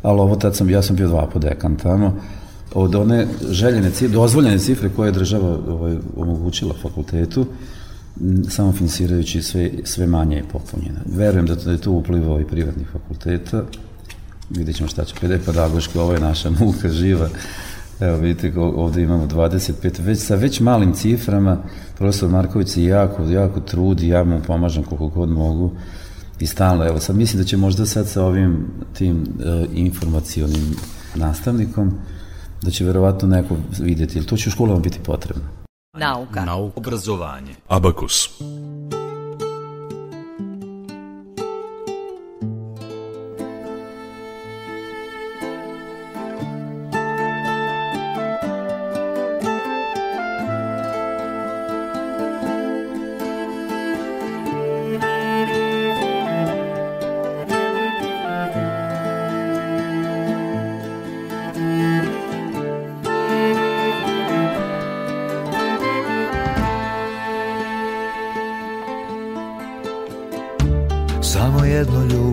[0.02, 2.20] ali ovo tad sam, ja sam bio dva po dekan tamo,
[2.76, 7.46] od one željene cifre, dozvoljene cifre koje je država ovaj, omogućila fakultetu,
[8.48, 11.00] samo finansirajući sve, sve manje je popunjena.
[11.06, 13.64] Verujem da, da je to uplivao i privatnih fakulteta,
[14.50, 15.14] vidjet ćemo šta će.
[15.14, 17.28] PD pedagoški, ovo je naša muka živa,
[18.00, 21.58] Evo vidite, ovde imamo 25, već sa već malim ciframa,
[21.98, 25.70] profesor Marković se jako, jako trudi, ja mu pomažem koliko god mogu.
[26.40, 30.76] I stalno, evo sad mislim da će možda sad sa ovim tim uh, informacionim
[31.14, 31.92] nastavnikom
[32.66, 35.44] da će verovatno neko videti, ili to će u školama biti potrebno.
[35.98, 36.44] Nauka.
[36.44, 36.80] Nauka.
[36.80, 37.54] Obrazovanje.
[37.68, 38.30] Abakus.
[38.40, 38.75] jednu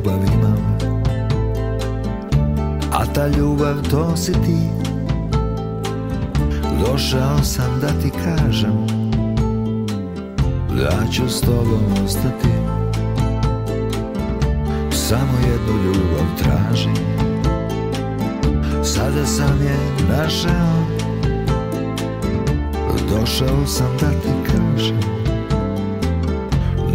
[0.04, 0.78] ljubav imam.
[2.92, 4.58] A ta ljubav to si ti.
[6.86, 8.88] Došao sam da ti kažem
[10.70, 12.50] Da ću s tobom ostati.
[14.92, 16.96] Samo jednu ljubav tražim.
[18.84, 19.78] Sada sam je
[20.10, 20.84] našao.
[23.10, 25.00] Došao sam da ti kažem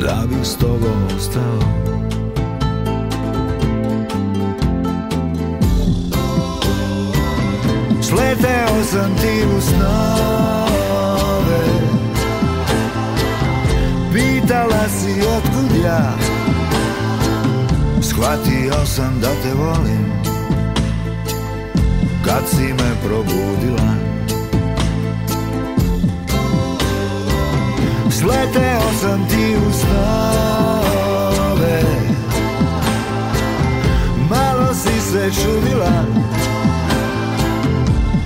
[0.01, 1.88] Da bih s tobom ostao
[8.09, 11.65] Sleteo sam ti u snove.
[14.13, 16.13] Pitala si otkud ja.
[18.03, 20.13] Shvatio sam da te volim.
[22.25, 23.95] Kad si me probudila.
[28.11, 31.83] Sleteo sam ti u snove.
[34.31, 36.05] Malo si se čudila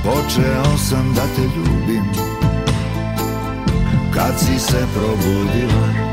[0.05, 2.05] Počeo sam da te ljubim.
[4.15, 6.13] Kad si se probudila.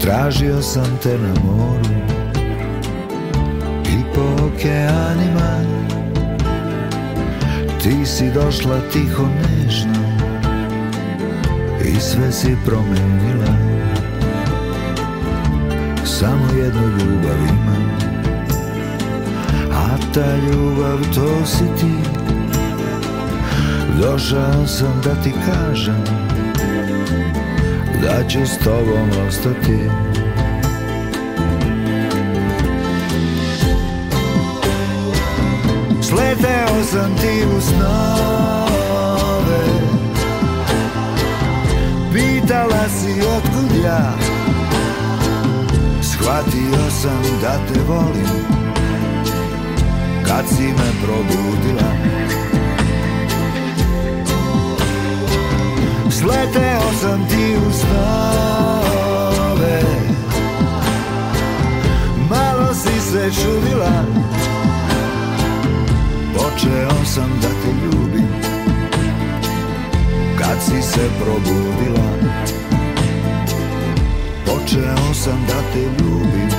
[0.00, 1.94] Tražio sam te na moru
[3.84, 5.73] I po okeanima
[7.84, 10.00] Ti si došla tiho nežno
[11.84, 13.52] I sve si promenila
[16.04, 17.84] Samo jednu ljubav imam
[19.72, 21.94] A ta ljubav to si ti.
[24.00, 26.04] Došao sam da ti kažem
[28.02, 30.13] Da ću s tobom ostati
[36.82, 39.64] sam ti u snove.
[42.12, 44.12] Pitala si otkud ja.
[46.02, 48.44] Shvatio sam da te volim.
[50.26, 51.90] Kad si me probudila.
[56.10, 59.82] Sleteo sam ti u snove.
[62.30, 64.04] Malo si se čudila
[66.54, 68.28] Počeo sam da te ljubim.
[70.38, 72.10] Kad si se probudila
[74.46, 76.50] Počeo sam da te ljubim.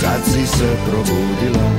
[0.00, 1.70] Kad si se probudila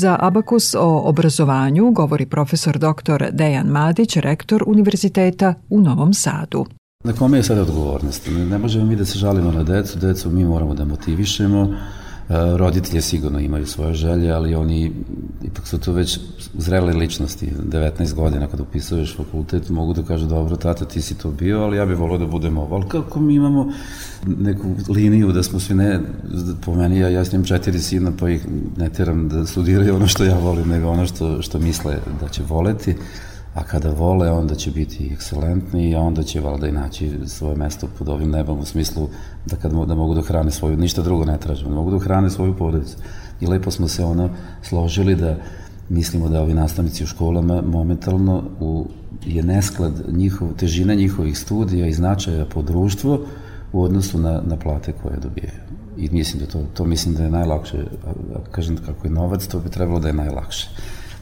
[0.00, 3.24] Za Abakus o obrazovanju govori profesor dr.
[3.32, 6.66] Dejan Madić, rektor Univerziteta u Novom Sadu.
[7.04, 8.28] Na kome je sada odgovornost?
[8.50, 11.74] Ne možemo mi da se žalimo na decu, decu mi moramo da motivišemo,
[12.56, 14.92] roditelje sigurno imaju svoje želje, ali oni
[15.42, 16.20] ipak su to već
[16.58, 21.30] zrele ličnosti, 19 godina kad upisuješ fakultet, mogu da kažu dobro, tata ti si to
[21.30, 22.76] bio, ali ja bih volio da budem ovo.
[22.76, 23.72] Ali kako mi imamo
[24.26, 26.00] neku liniju da smo svi ne,
[26.64, 30.24] po meni ja, ja snimam četiri sina pa ih ne teram da studiraju ono što
[30.24, 32.94] ja volim, nego ono što, što misle da će voleti,
[33.54, 37.88] a kada vole onda će biti ekscelentni, a onda će valjda i naći svoje mesto
[37.98, 39.08] pod ovim nebom u smislu
[39.46, 42.30] da, kad, da mogu da hrane svoju, ništa drugo ne tražim, da mogu da hrane
[42.30, 42.96] svoju porodicu.
[43.40, 44.30] I lepo smo se ono
[44.62, 45.36] složili da
[45.88, 48.86] mislimo da ovi nastavnici u školama momentalno u,
[49.26, 53.18] je nesklad njihov, težina njihovih studija i značaja po društvu
[53.72, 55.60] u odnosu na, na plate koje dobijaju.
[55.96, 57.84] I mislim da to, to mislim da je najlakše,
[58.50, 60.68] kažem kako je novac, to bi trebalo da je najlakše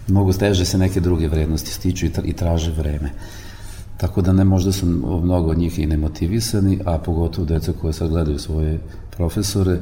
[0.09, 3.11] mnogo teže se neke druge vrednosti stiču i, tra, i traže vreme.
[3.97, 4.87] Tako da ne možda su
[5.23, 8.79] mnogo od njih i nemotivisani, a pogotovo deca koje sad gledaju svoje
[9.11, 9.79] profesore,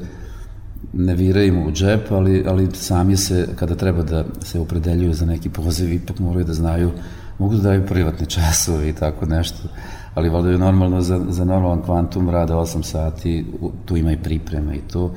[0.93, 5.27] ne viraju im u džep, ali, ali sami se, kada treba da se opredeljuju za
[5.27, 6.91] neki poziv, ipak moraju da znaju,
[7.39, 9.69] mogu da daju privatne časove i tako nešto,
[10.15, 13.47] ali valjda je normalno za, za normalan kvantum rada 8 sati,
[13.85, 15.15] tu ima i priprema i to,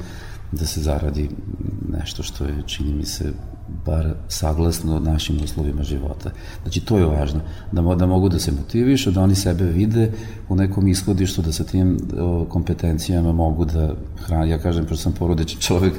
[0.52, 1.30] da se zaradi
[1.90, 3.32] nešto što je, čini mi se,
[3.86, 6.32] bar saglasno našim uslovima života.
[6.62, 7.42] Znači, to je važno,
[7.72, 10.12] da, da mogu da se motivišu, da oni sebe vide
[10.50, 11.98] u nekom ishodištu, da sa tim
[12.50, 13.94] kompetencijama mogu da
[14.26, 14.50] hrani.
[14.50, 15.94] Ja kažem, pošto sam porodičan čovek,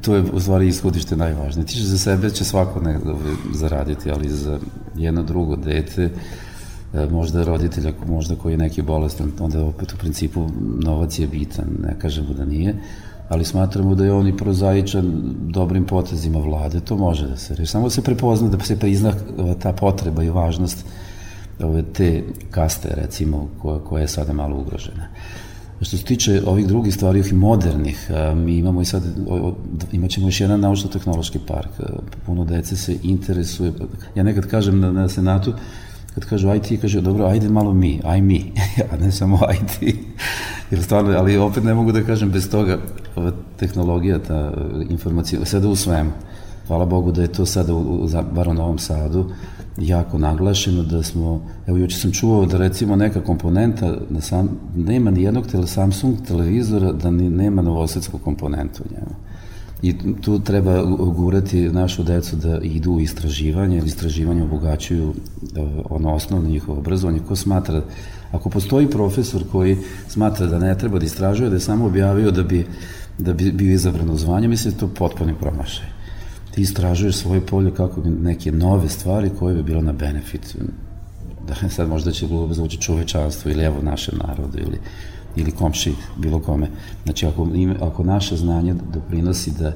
[0.00, 1.66] to je u stvari ishodište najvažnije.
[1.66, 2.98] Ti za sebe će svako ne
[3.54, 4.58] zaraditi, ali za
[4.96, 6.10] jedno drugo dete
[6.94, 10.48] E, možda roditelj, možda koji je neki bolestan, onda opet u principu
[10.84, 12.74] novac je bitan, ne kažemo da nije,
[13.30, 17.70] ali smatramo da je on i prozaičan dobrim potezima vlade, to može da se reši.
[17.70, 19.12] Samo da se prepozna, da se prizna
[19.62, 20.84] ta potreba i važnost
[21.62, 25.06] ove te kaste, recimo, koja, koja je sada malo ugrožena.
[25.80, 29.02] Što se tiče ovih drugih stvari, ovih modernih, mi imamo i sad,
[29.92, 31.70] imat ćemo još jedan naučno-tehnološki park.
[32.26, 33.72] Puno dece se interesuje.
[34.14, 35.52] Ja nekad kažem na, na senatu,
[36.14, 38.52] kad kažu IT, kaže, dobro, ajde malo mi, aj mi,
[38.92, 39.96] a ne samo IT.
[40.70, 42.78] Jer stvarno, ali opet ne mogu da kažem bez toga,
[43.16, 44.52] ova tehnologija, ta
[44.88, 46.10] informacija, sada u svemu.
[46.66, 49.24] Hvala Bogu da je to sada, u, bar u Novom Sadu,
[49.78, 55.10] jako naglašeno da smo, evo juče sam čuo da recimo neka komponenta, da sam, nema
[55.10, 59.29] ni jednog tele, Samsung televizora da ni, nema novosadsku komponentu u njemu.
[59.82, 60.82] I tu treba
[61.16, 65.14] gurati našu decu da idu u istraživanje, jer istraživanje obogaćuju
[65.56, 65.60] e,
[65.90, 67.20] ono osnovno njihovo obrazovanje.
[67.28, 67.82] Ko smatra,
[68.32, 69.78] ako postoji profesor koji
[70.08, 72.66] smatra da ne treba da istražuje, da je samo objavio da bi,
[73.18, 75.86] da bi bio izabrano zvanje, mislim da to potpuni promašaj.
[76.54, 80.56] Ti istražuješ svoje polje kako bi neke nove stvari koje bi bilo na benefit
[81.48, 84.78] da sad možda će glupo zvuči čovečanstvo ili evo našem narodu ili
[85.36, 86.68] ili komši, bilo kome.
[87.04, 87.48] Znači, ako,
[87.80, 89.72] ako naše znanje doprinosi da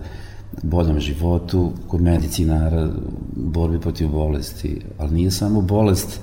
[0.62, 2.88] boljem životu, kod medicinara,
[3.36, 6.20] borbi protiv bolesti, ali nije samo bolest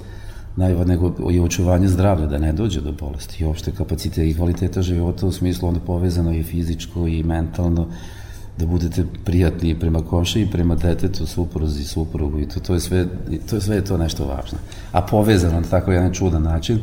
[0.55, 4.81] najva, nego i očuvanje zdravlja, da ne dođe do bolesti i opšte kapacite i kvaliteta
[4.81, 7.87] života u smislu onda povezano i fizičko i mentalno,
[8.57, 13.07] da budete prijatni prema komši i prema detetu, supruzi, suprugu i to, to je sve,
[13.49, 14.57] to je sve to nešto važno.
[14.91, 16.79] A povezano na tako jedan čudan način,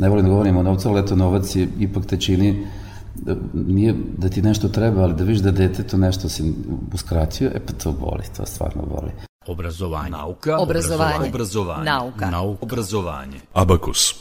[0.00, 2.66] ne volim da govorim o novcu, ali eto novac je ipak te čini
[3.14, 6.54] da, nije da ti nešto treba, ali da viš da detetu nešto si
[6.92, 9.10] uskratio, e pa to boli, to stvarno boli.
[9.46, 10.10] Obrazovanje.
[10.10, 10.58] Nauka.
[10.58, 11.28] Obrazovanje.
[11.28, 11.84] Obrazovanje.
[11.84, 12.30] Nauka.
[12.30, 12.64] Nauka.
[12.64, 13.40] Obrazovanje.
[13.52, 14.14] Abakus.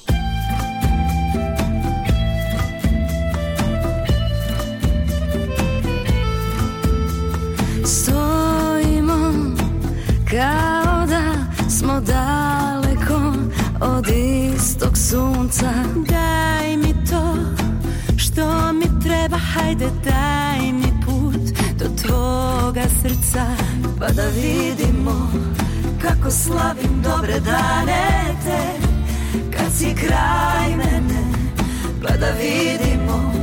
[7.86, 8.19] Stojimo
[14.70, 15.72] istog sunca.
[15.96, 17.36] Daj mi to
[18.18, 21.42] što mi treba, hajde daj mi put
[21.80, 23.46] do tvoga srca
[24.00, 25.32] Pa da vidimo
[26.02, 28.88] kako slavim dobre dane te.
[29.58, 31.24] Kad si kraj mene
[32.02, 33.34] Pa da vidimo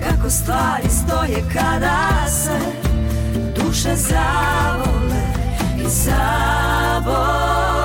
[0.00, 2.58] kako stvari stoje kada se
[3.56, 5.22] duše zavole
[5.78, 7.79] i zabole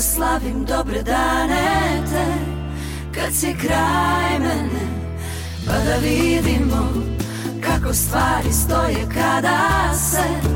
[0.00, 2.26] slavim dobre dane te
[3.14, 4.86] Kad si kraj mene
[5.66, 6.92] Pa da vidimo
[7.60, 10.50] kako stvari stoje kada se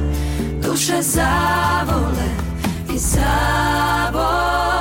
[0.63, 2.29] Duše zavole
[2.95, 4.74] i zavole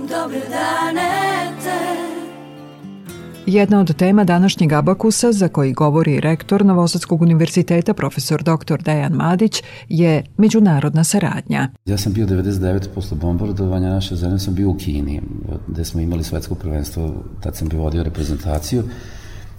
[0.00, 1.98] dobre dane te
[3.50, 8.82] Jedna od tema današnjeg abakusa, za koji govori rektor Novosadskog univerziteta, profesor dr.
[8.82, 11.68] Dejan Madić, je međunarodna saradnja.
[11.84, 12.88] Ja sam bio 99.
[12.94, 15.22] posle bombardovanja naše zemlje, sam bio u Kini,
[15.68, 18.82] gde smo imali svetsko prvenstvo, tad sam bio vodio reprezentaciju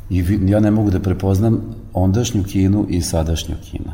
[0.10, 1.62] i ja ne mogu da prepoznam
[1.94, 3.92] ondašnju Kinu i sadašnju Kinu.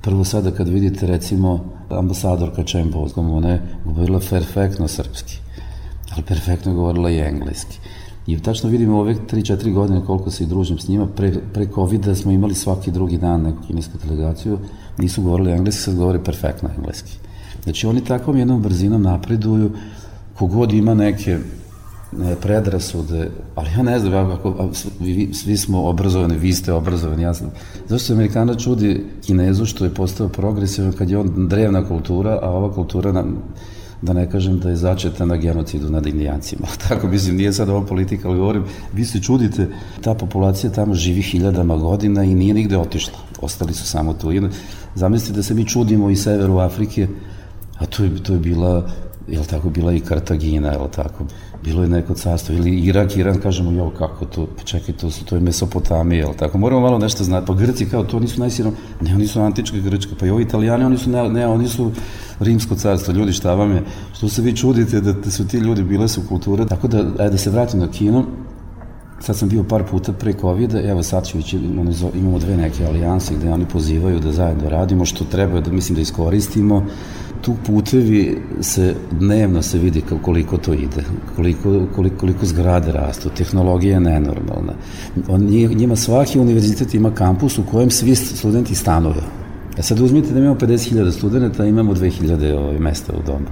[0.00, 5.38] Prvo sada kad vidite recimo ambasadorka Čembozgom, ona je govorila perfektno srpski,
[6.14, 7.78] ali perfektno je govorila i engleski.
[8.26, 11.06] I tačno vidimo ove 3-4 godine koliko se i družim s njima.
[11.06, 14.58] Pre, pre COVID-a smo imali svaki drugi dan neku kinesku delegaciju.
[14.98, 17.12] Nisu govorili engleski, sad govore perfektno engleski.
[17.64, 19.70] Znači oni takvom jednom brzinom napreduju,
[20.34, 21.38] kogod ima neke
[22.18, 27.22] ne, predrasude, ali ja ne znam, ja, kako, vi, svi smo obrazovani, vi ste obrazovani,
[27.22, 27.50] ja sam.
[27.88, 32.50] Zašto se Amerikana čudi Kinezu što je postao progresivan kad je on drevna kultura, a
[32.50, 33.42] ova kultura nam,
[34.04, 36.66] da ne kažem da je začeta na genocidu nad indijancima.
[36.88, 39.68] Tako, mislim, nije sad ova politika, ali govorim, vi se čudite,
[40.00, 43.18] ta populacija tamo živi hiljadama godina i nije nigde otišla.
[43.40, 44.32] Ostali su samo tu.
[44.94, 47.08] Zamislite da se mi čudimo i severu Afrike,
[47.78, 48.90] a to je, to je bila,
[49.28, 51.24] je li tako, bila i Kartagina, je li tako,
[51.64, 55.24] bilo je neko carstvo, ili Irak, Iran, kažemo, jo, kako to, pa čekaj, to, su,
[55.24, 58.74] to je Mesopotamija, jel tako, moramo malo nešto znati, pa Grci kao, to nisu najsirom,
[59.00, 61.90] ne, oni su antička Grčka, pa i ovi Italijani, oni su, ne, ne, oni su
[62.40, 65.82] rimsko carstvo, ljudi, šta vam je, što se vi čudite da, da su ti ljudi
[65.82, 68.24] bile su kulture, tako da, ajde, da se vratim na kino,
[69.20, 71.56] sad sam bio par puta pre COVID-a, evo sad ću ići,
[72.14, 76.02] imamo dve neke alijanse gde oni pozivaju da zajedno radimo, što treba da mislim da
[76.02, 76.86] iskoristimo,
[77.44, 81.04] tu putevi se dnevno se vidi koliko to ide,
[81.36, 84.72] koliko, koliko, koliko zgrade rastu, tehnologija je nenormalna.
[85.28, 85.40] On,
[85.74, 89.22] njima svaki univerzitet ima kampus u kojem svi studenti stanove.
[89.78, 93.46] A sad uzmite da imamo 50.000 studenta, imamo 2.000 ovaj, mesta u domu.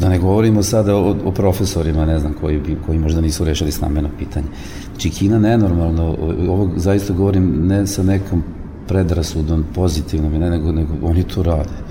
[0.00, 3.72] Da ne govorimo sada o, o profesorima, ne znam, koji, bi, koji možda nisu rešili
[3.72, 4.46] stambeno pitanje.
[4.90, 6.16] Znači, Kina nenormalno,
[6.48, 8.42] ovo zaista govorim ne sa nekom
[8.88, 11.89] predrasudom pozitivnom, ne, nego, nego oni to rade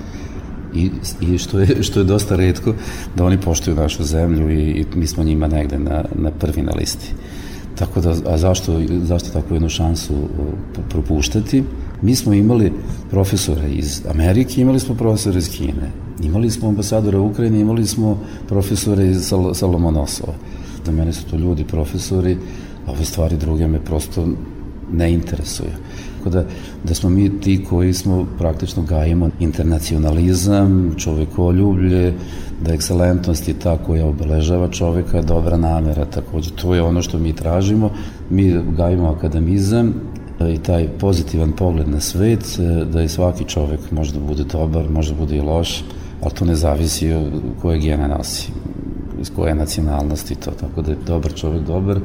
[0.74, 0.90] i,
[1.20, 2.74] i što, je, što je dosta redko
[3.16, 6.72] da oni poštuju našu zemlju i, i mi smo njima negde na, na prvi na
[6.72, 7.14] listi.
[7.78, 10.14] Tako da, a zašto, zašto takvu jednu šansu
[10.88, 11.64] propuštati?
[12.02, 12.72] Mi smo imali
[13.10, 15.90] profesore iz Amerike, imali smo profesore iz Kine,
[16.22, 18.18] imali smo ambasadore u Ukrajini, imali smo
[18.48, 20.34] profesore iz Sal Salomonosova.
[20.86, 22.36] Da mene su to ljudi, profesori,
[22.86, 24.28] a ove stvari druge me prosto
[24.92, 25.70] ne interesuju.
[26.20, 26.44] Tako da,
[26.84, 32.14] da smo mi ti koji smo praktično gajimo internacionalizam, čovekoljublje,
[32.60, 36.50] da ekscelentnost je ta koja obeležava čoveka, dobra namera takođe.
[36.50, 37.90] To je ono što mi tražimo.
[38.30, 39.94] Mi gajimo akademizam,
[40.48, 42.60] i taj pozitivan pogled na svet,
[42.92, 45.84] da i svaki čovek može da bude dobar, može da bude i loš,
[46.22, 48.52] ali to ne zavisi od koje gene nosi,
[49.20, 50.50] iz koje nacionalnosti to.
[50.50, 52.00] Tako da je dobar čovek dobar,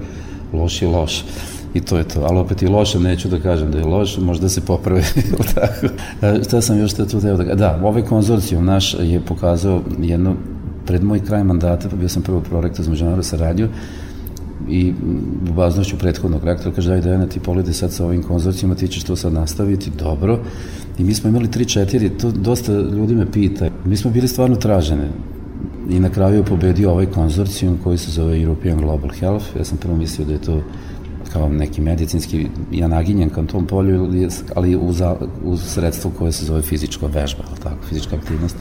[0.54, 1.24] loš je loš
[1.76, 2.22] i to je to.
[2.30, 5.04] Ali opet i loše, neću da kažem da je loš, možda se popravi,
[5.56, 5.88] tako.
[6.22, 10.36] A, šta sam još tu teo da Da, ovaj konzorcijum naš je pokazao jedno,
[10.86, 13.68] pred moj kraj mandata, pa bio sam prvo prorektor za međunarodnu saradnju,
[14.70, 14.94] i
[15.56, 19.16] baznošću prethodnog rektora kaže daj Dejana ti pogledaj sad sa ovim konzorcijima ti ćeš to
[19.16, 20.40] sad nastaviti dobro
[20.98, 25.10] i mi smo imali 3-4 to dosta ljudi me pita mi smo bili stvarno tražene
[25.90, 29.78] i na kraju je pobedio ovaj konzorcijum koji se zove European Global Health ja sam
[29.78, 30.62] prvo mislio da je to
[31.36, 34.08] kao neki medicinski, ja naginjem ka tom polju,
[34.56, 35.02] ali uz,
[35.44, 38.56] uz sredstvo koje se zove fizička vežba, ali tako, fizička aktivnost.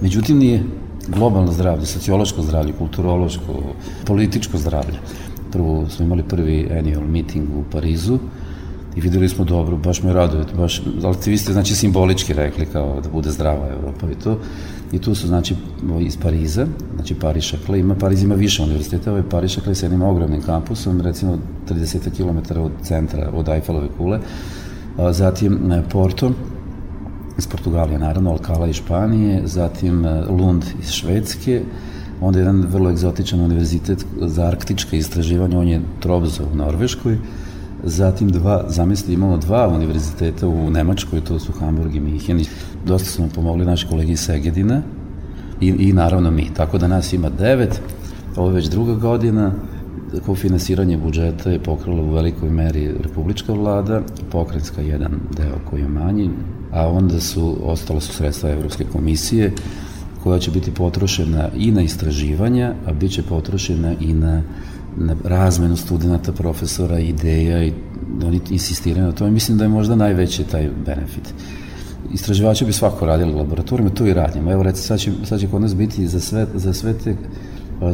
[0.00, 0.62] Međutim, nije
[1.08, 3.62] globalno zdravlje, sociološko zdravlje, kulturološko,
[4.06, 4.98] političko zdravlje.
[5.52, 8.18] Prvo smo imali prvi annual meeting u Parizu
[8.96, 13.00] i videli smo dobro, baš me raduje, baš, ali vi ste znači simbolički rekli kao
[13.00, 14.38] da bude zdrava Evropa i to.
[14.92, 15.54] I tu su znači
[16.00, 20.02] iz Pariza, znači Paris Šakle, ima Pariz ima više univerziteta, ovaj Paris Šakle sa jednim
[20.02, 21.38] ogromnim kampusom, recimo
[21.68, 24.20] 30 km od centra, od Eiffelove kule,
[24.98, 26.30] a, zatim e, Porto,
[27.38, 31.62] iz Portugalije naravno, Alcala iz Španije, zatim e, Lund iz Švedske,
[32.20, 37.18] onda jedan vrlo egzotičan univerzitet za arktička istraživanja, on je Trobzo u Norveškoj,
[37.84, 42.44] zatim dva, zamisli, imamo dva univerziteta u Nemačkoj, to su Hamburg i Minhen.
[42.86, 44.82] Dosta nam pomogli naši kolegi iz Segedina
[45.60, 46.50] i, i naravno mi.
[46.54, 47.80] Tako da nas ima devet,
[48.36, 49.52] ovo je već druga godina,
[50.36, 56.30] finansiranje budžeta je pokrala u velikoj meri republička vlada, pokrenjska jedan deo koji je manji,
[56.72, 59.52] a onda su, ostalo su sredstva Evropske komisije,
[60.22, 64.42] koja će biti potrošena i na istraživanja, a bit će potrošena i na
[64.96, 67.72] na razmenu studenta, profesora, ideja i
[68.24, 71.34] oni insistiraju na to i mislim da je možda najveći taj benefit.
[72.12, 74.52] Istraživači bi svako radili u laboratorijima, to i radimo.
[74.52, 77.16] Evo recimo, sad će, sad će kod nas biti za sve, za sve te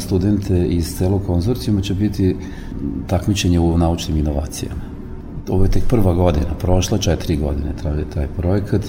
[0.00, 2.36] studente iz celog konzorcijuma će biti
[3.06, 4.80] takmičenje u naučnim inovacijama.
[5.48, 8.82] Ovo je tek prva godina, prošla četiri godine traje taj projekat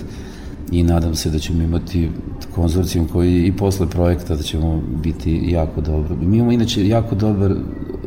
[0.73, 2.09] i nadam se da ćemo imati
[2.55, 6.15] konzorcijum koji i posle projekta da ćemo biti jako dobro.
[6.15, 7.55] Mi imamo inače jako dobar,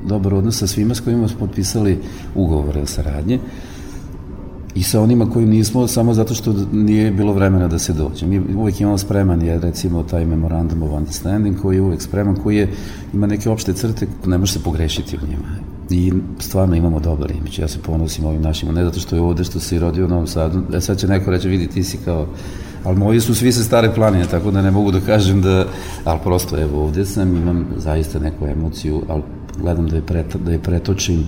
[0.08, 1.98] dobar odnos sa svima s kojima smo potpisali
[2.34, 3.38] ugovore o saradnje
[4.74, 8.26] i sa onima koji nismo samo zato što nije bilo vremena da se dođe.
[8.26, 12.56] Mi uvek imamo spreman je recimo taj memorandum of understanding koji je uvek spreman, koji
[12.56, 12.72] je,
[13.14, 15.75] ima neke opšte crte, ne može se pogrešiti u njima.
[15.90, 17.58] I stvarno imamo dobar imidž.
[17.58, 20.26] Ja se ponosim ovim našim, ne zato što je ovde što si rodio u Novom
[20.26, 20.62] Sadu.
[20.74, 22.26] E sad će neko reći, vidi, ti si kao
[22.86, 25.66] ali moji su svi sa stare planine, tako da ne mogu da kažem da,
[26.04, 29.22] ali prosto evo ovde sam, imam zaista neku emociju, ali
[29.58, 31.24] gledam da je, pret, da je pretočim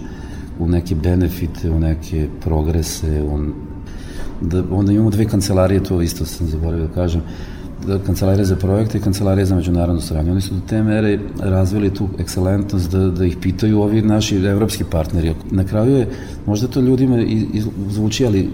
[0.59, 3.39] u neke benefite, u neke progrese, u,
[4.41, 7.23] da, onda imamo dve kancelarije, to isto sam zaboravio da kažem,
[8.07, 10.33] kancelarija za projekte i kancelarija za međunarodnu saradnju.
[10.33, 14.85] Oni su do te mere razvili tu ekscelentnost da, da ih pitaju ovi naši evropski
[14.85, 15.35] partneri.
[15.51, 16.09] Na kraju je,
[16.47, 17.19] možda to ljudima
[17.89, 18.51] zvuči, ali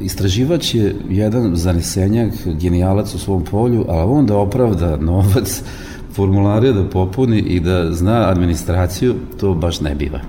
[0.00, 5.62] istraživač je jedan zanesenjak, genijalac u svom polju, ali on da opravda novac,
[6.16, 10.20] formulare da popuni i da zna administraciju, to baš ne biva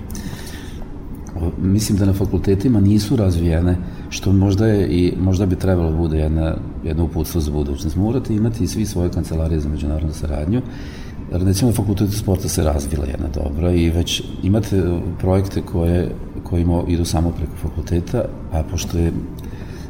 [1.62, 3.76] mislim da na fakultetima nisu razvijene,
[4.08, 7.96] što možda je i možda bi trebalo da bude jedna, jedna uputstvo za budućnost.
[7.96, 10.62] Morate imati svi svoje kancelarije za međunarodnu saradnju,
[11.30, 17.04] recimo na fakultetu sporta se razvila jedna dobra i već imate projekte koje, koji idu
[17.04, 19.12] samo preko fakulteta, a pošto je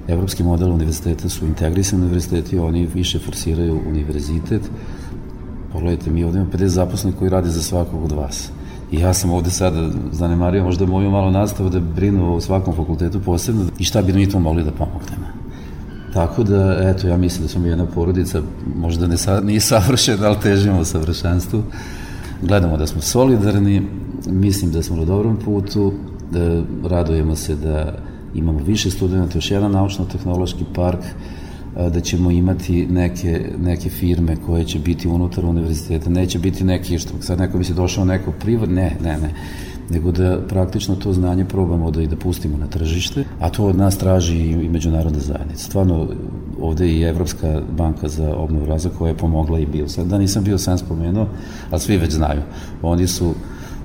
[0.09, 4.62] evropski model univerziteta su integrisani univerziteti, oni više forsiraju univerzitet.
[5.72, 8.51] Pogledajte, mi ovdje imamo 50 zaposlenih koji rade za svakog od vas
[8.93, 13.20] I ja sam ovde sada zanemario možda moju malo nastavu da brinu o svakom fakultetu
[13.20, 15.41] posebno i šta bi mi to mogli da pomognemo.
[16.12, 18.42] Tako da, eto, ja mislim da smo jedna porodica,
[18.76, 21.62] možda ne nije savršena, ali težimo savršenstvu.
[22.42, 23.82] Gledamo da smo solidarni,
[24.26, 25.92] mislim da smo na dobrom putu,
[26.30, 27.94] da radujemo se da
[28.34, 31.00] imamo više studenta, još jedan naučno-tehnološki park,
[31.76, 37.10] da ćemo imati neke, neke firme koje će biti unutar univerziteta, neće biti neki, što
[37.20, 39.34] sad neko bi se došao neko privat, ne, ne, ne,
[39.90, 43.76] nego da praktično to znanje probamo da i da pustimo na tržište, a to od
[43.76, 45.64] nas traži i međunarodna zajednica.
[45.64, 46.08] Stvarno,
[46.60, 50.44] ovde i Evropska banka za obnovu razvoja koja je pomogla i bio sad, da nisam
[50.44, 51.26] bio sam spomenuo,
[51.70, 52.40] ali svi već znaju.
[52.82, 53.34] Oni su,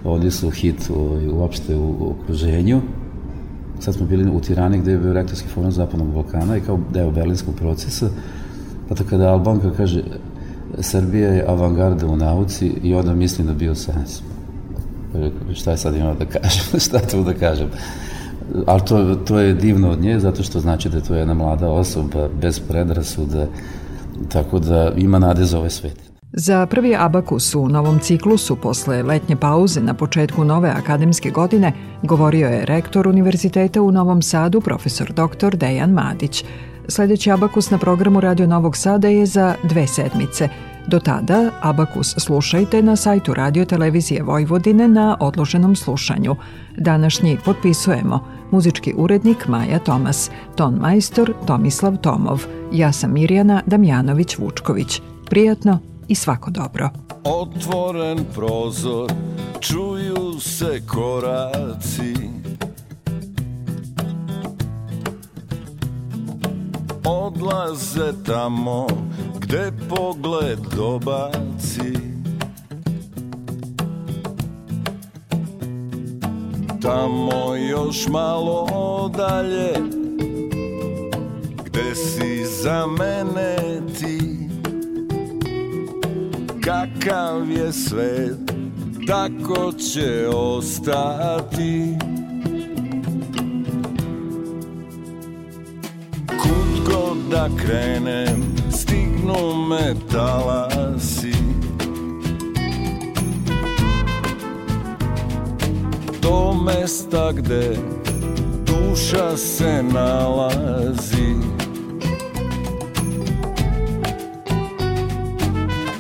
[0.04, 2.82] oni su hit ovaj, uopšte u okruženju,
[3.80, 7.12] Sad smo bili u Tirani gde je bio rektorski forum Zapadnog Balkana i kao deo
[7.12, 8.10] berlinskog procesa,
[8.90, 10.04] pa tako kada Albanka kaže
[10.80, 14.22] Srbija je avangarda u nauci i onda mislim da bio sens.
[15.54, 16.80] Šta sad imao da kažem?
[16.86, 17.68] šta tu da kažem?
[18.66, 21.70] Ali to, to je divno od nje, zato što znači da je to jedna mlada
[21.70, 23.48] osoba, bez predrasuda,
[24.30, 26.08] tako da ima nade za ovaj svet.
[26.34, 32.48] Za prvi abakus u novom ciklusu posle letnje pauze na početku nove akademske godine govorio
[32.48, 35.56] je rektor Univerziteta u Novom Sadu, profesor dr.
[35.56, 36.46] Dejan Madić.
[36.88, 40.50] Sledeći abakus na programu Radio Novog Sada je za dve sedmice.
[40.88, 46.36] Do tada Abakus slušajte na sajtu Radio Televizije Vojvodine na odloženom slušanju.
[46.78, 48.20] Današnji potpisujemo
[48.52, 55.02] muzički urednik Maja Tomas, ton majstor Tomislav Tomov, ja sam Mirjana Damjanović-Vučković.
[55.30, 56.90] Prijatno i svako dobro.
[57.24, 59.12] Otvoren prozor,
[59.60, 62.14] čuju se koraci
[67.06, 68.88] Odlaze tamo
[69.48, 71.94] gde pogled dobaci?
[76.82, 78.68] Tamo još malo
[79.18, 79.74] dalje.
[81.66, 84.50] Gde si za mene ti?
[86.64, 88.52] Kakav je svet,
[89.08, 91.98] tako će ostati.
[96.28, 98.57] Kud god da krenem,
[99.28, 101.34] stignu me talasi.
[106.22, 107.78] Do mesta gde
[108.66, 111.36] duša se nalazi.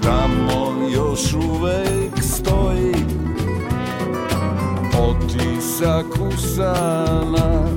[0.01, 2.95] Tamo još uvek stoji
[4.99, 7.67] Otisak usana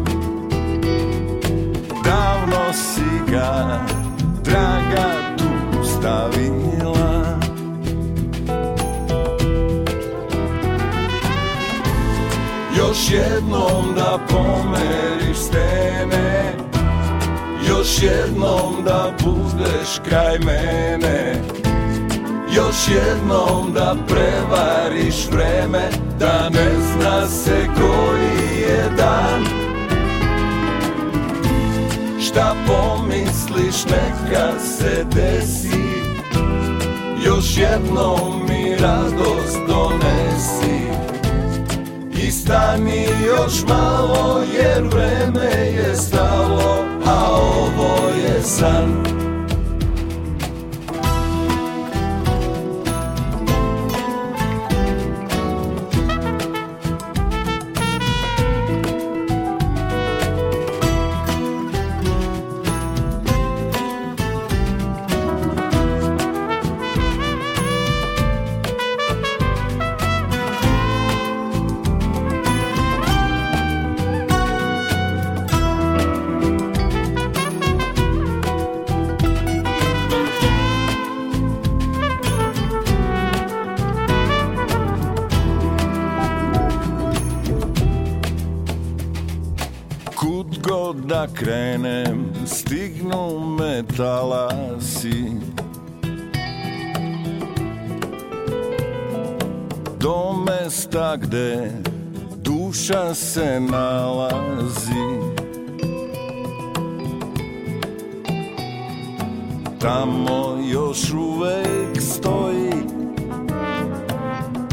[2.05, 3.81] Davno si ga,
[13.01, 16.53] Još jednom da pomeriš stene
[17.69, 21.35] Još jednom da budeš kraj mene
[22.57, 29.45] Još jednom da prevariš vreme Da ne zna se koji je dan.
[32.21, 35.83] Šta pomisliš neka se desi
[37.25, 40.90] Još jednom mi radost donesi
[42.27, 49.05] I stani još malo jer vreme je stalo A ovo je san
[102.91, 105.11] duša se nalazi.
[109.79, 112.73] Tamo još uvek stoji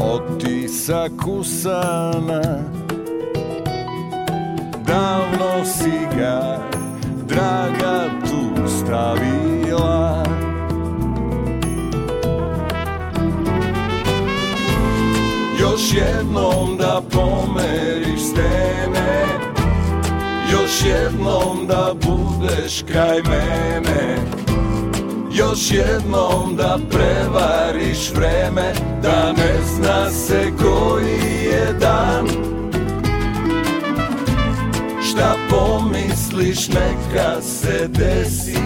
[0.00, 2.67] otisak usana
[20.88, 24.16] jednom da budeš kraj mene.
[25.32, 28.72] Još jednom da prevariš vreme
[29.02, 32.26] Da ne zna se koji je dan.
[35.02, 38.58] Šta pomisliš neka se desi.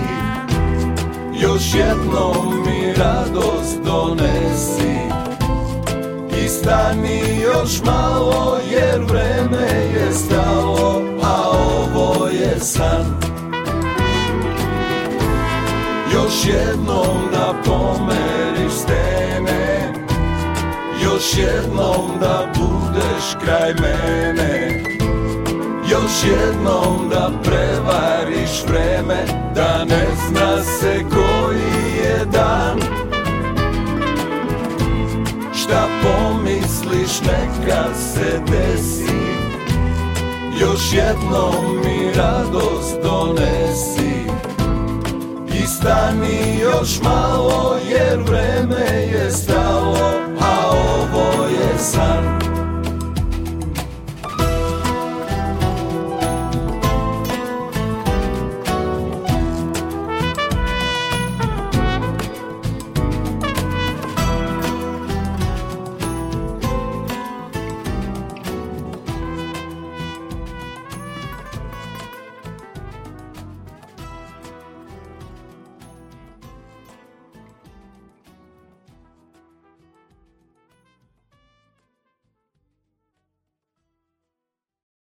[1.41, 5.22] Još jednom mi radost donesi
[6.63, 13.05] stani još malo jer vreme je stalo A ovo je san.
[16.15, 19.93] Još jednom da pomeriš stene
[21.05, 24.83] Još jednom da budeš kraj mene.
[25.91, 32.92] Još jednom da prevariš vreme Da ne zna se koji je dan
[35.73, 39.17] da pomisliš neka se desi.
[40.61, 44.13] Još jednom mi radost donesi.
[45.63, 52.41] I stani još malo jer vreme je stalo A ovo je san.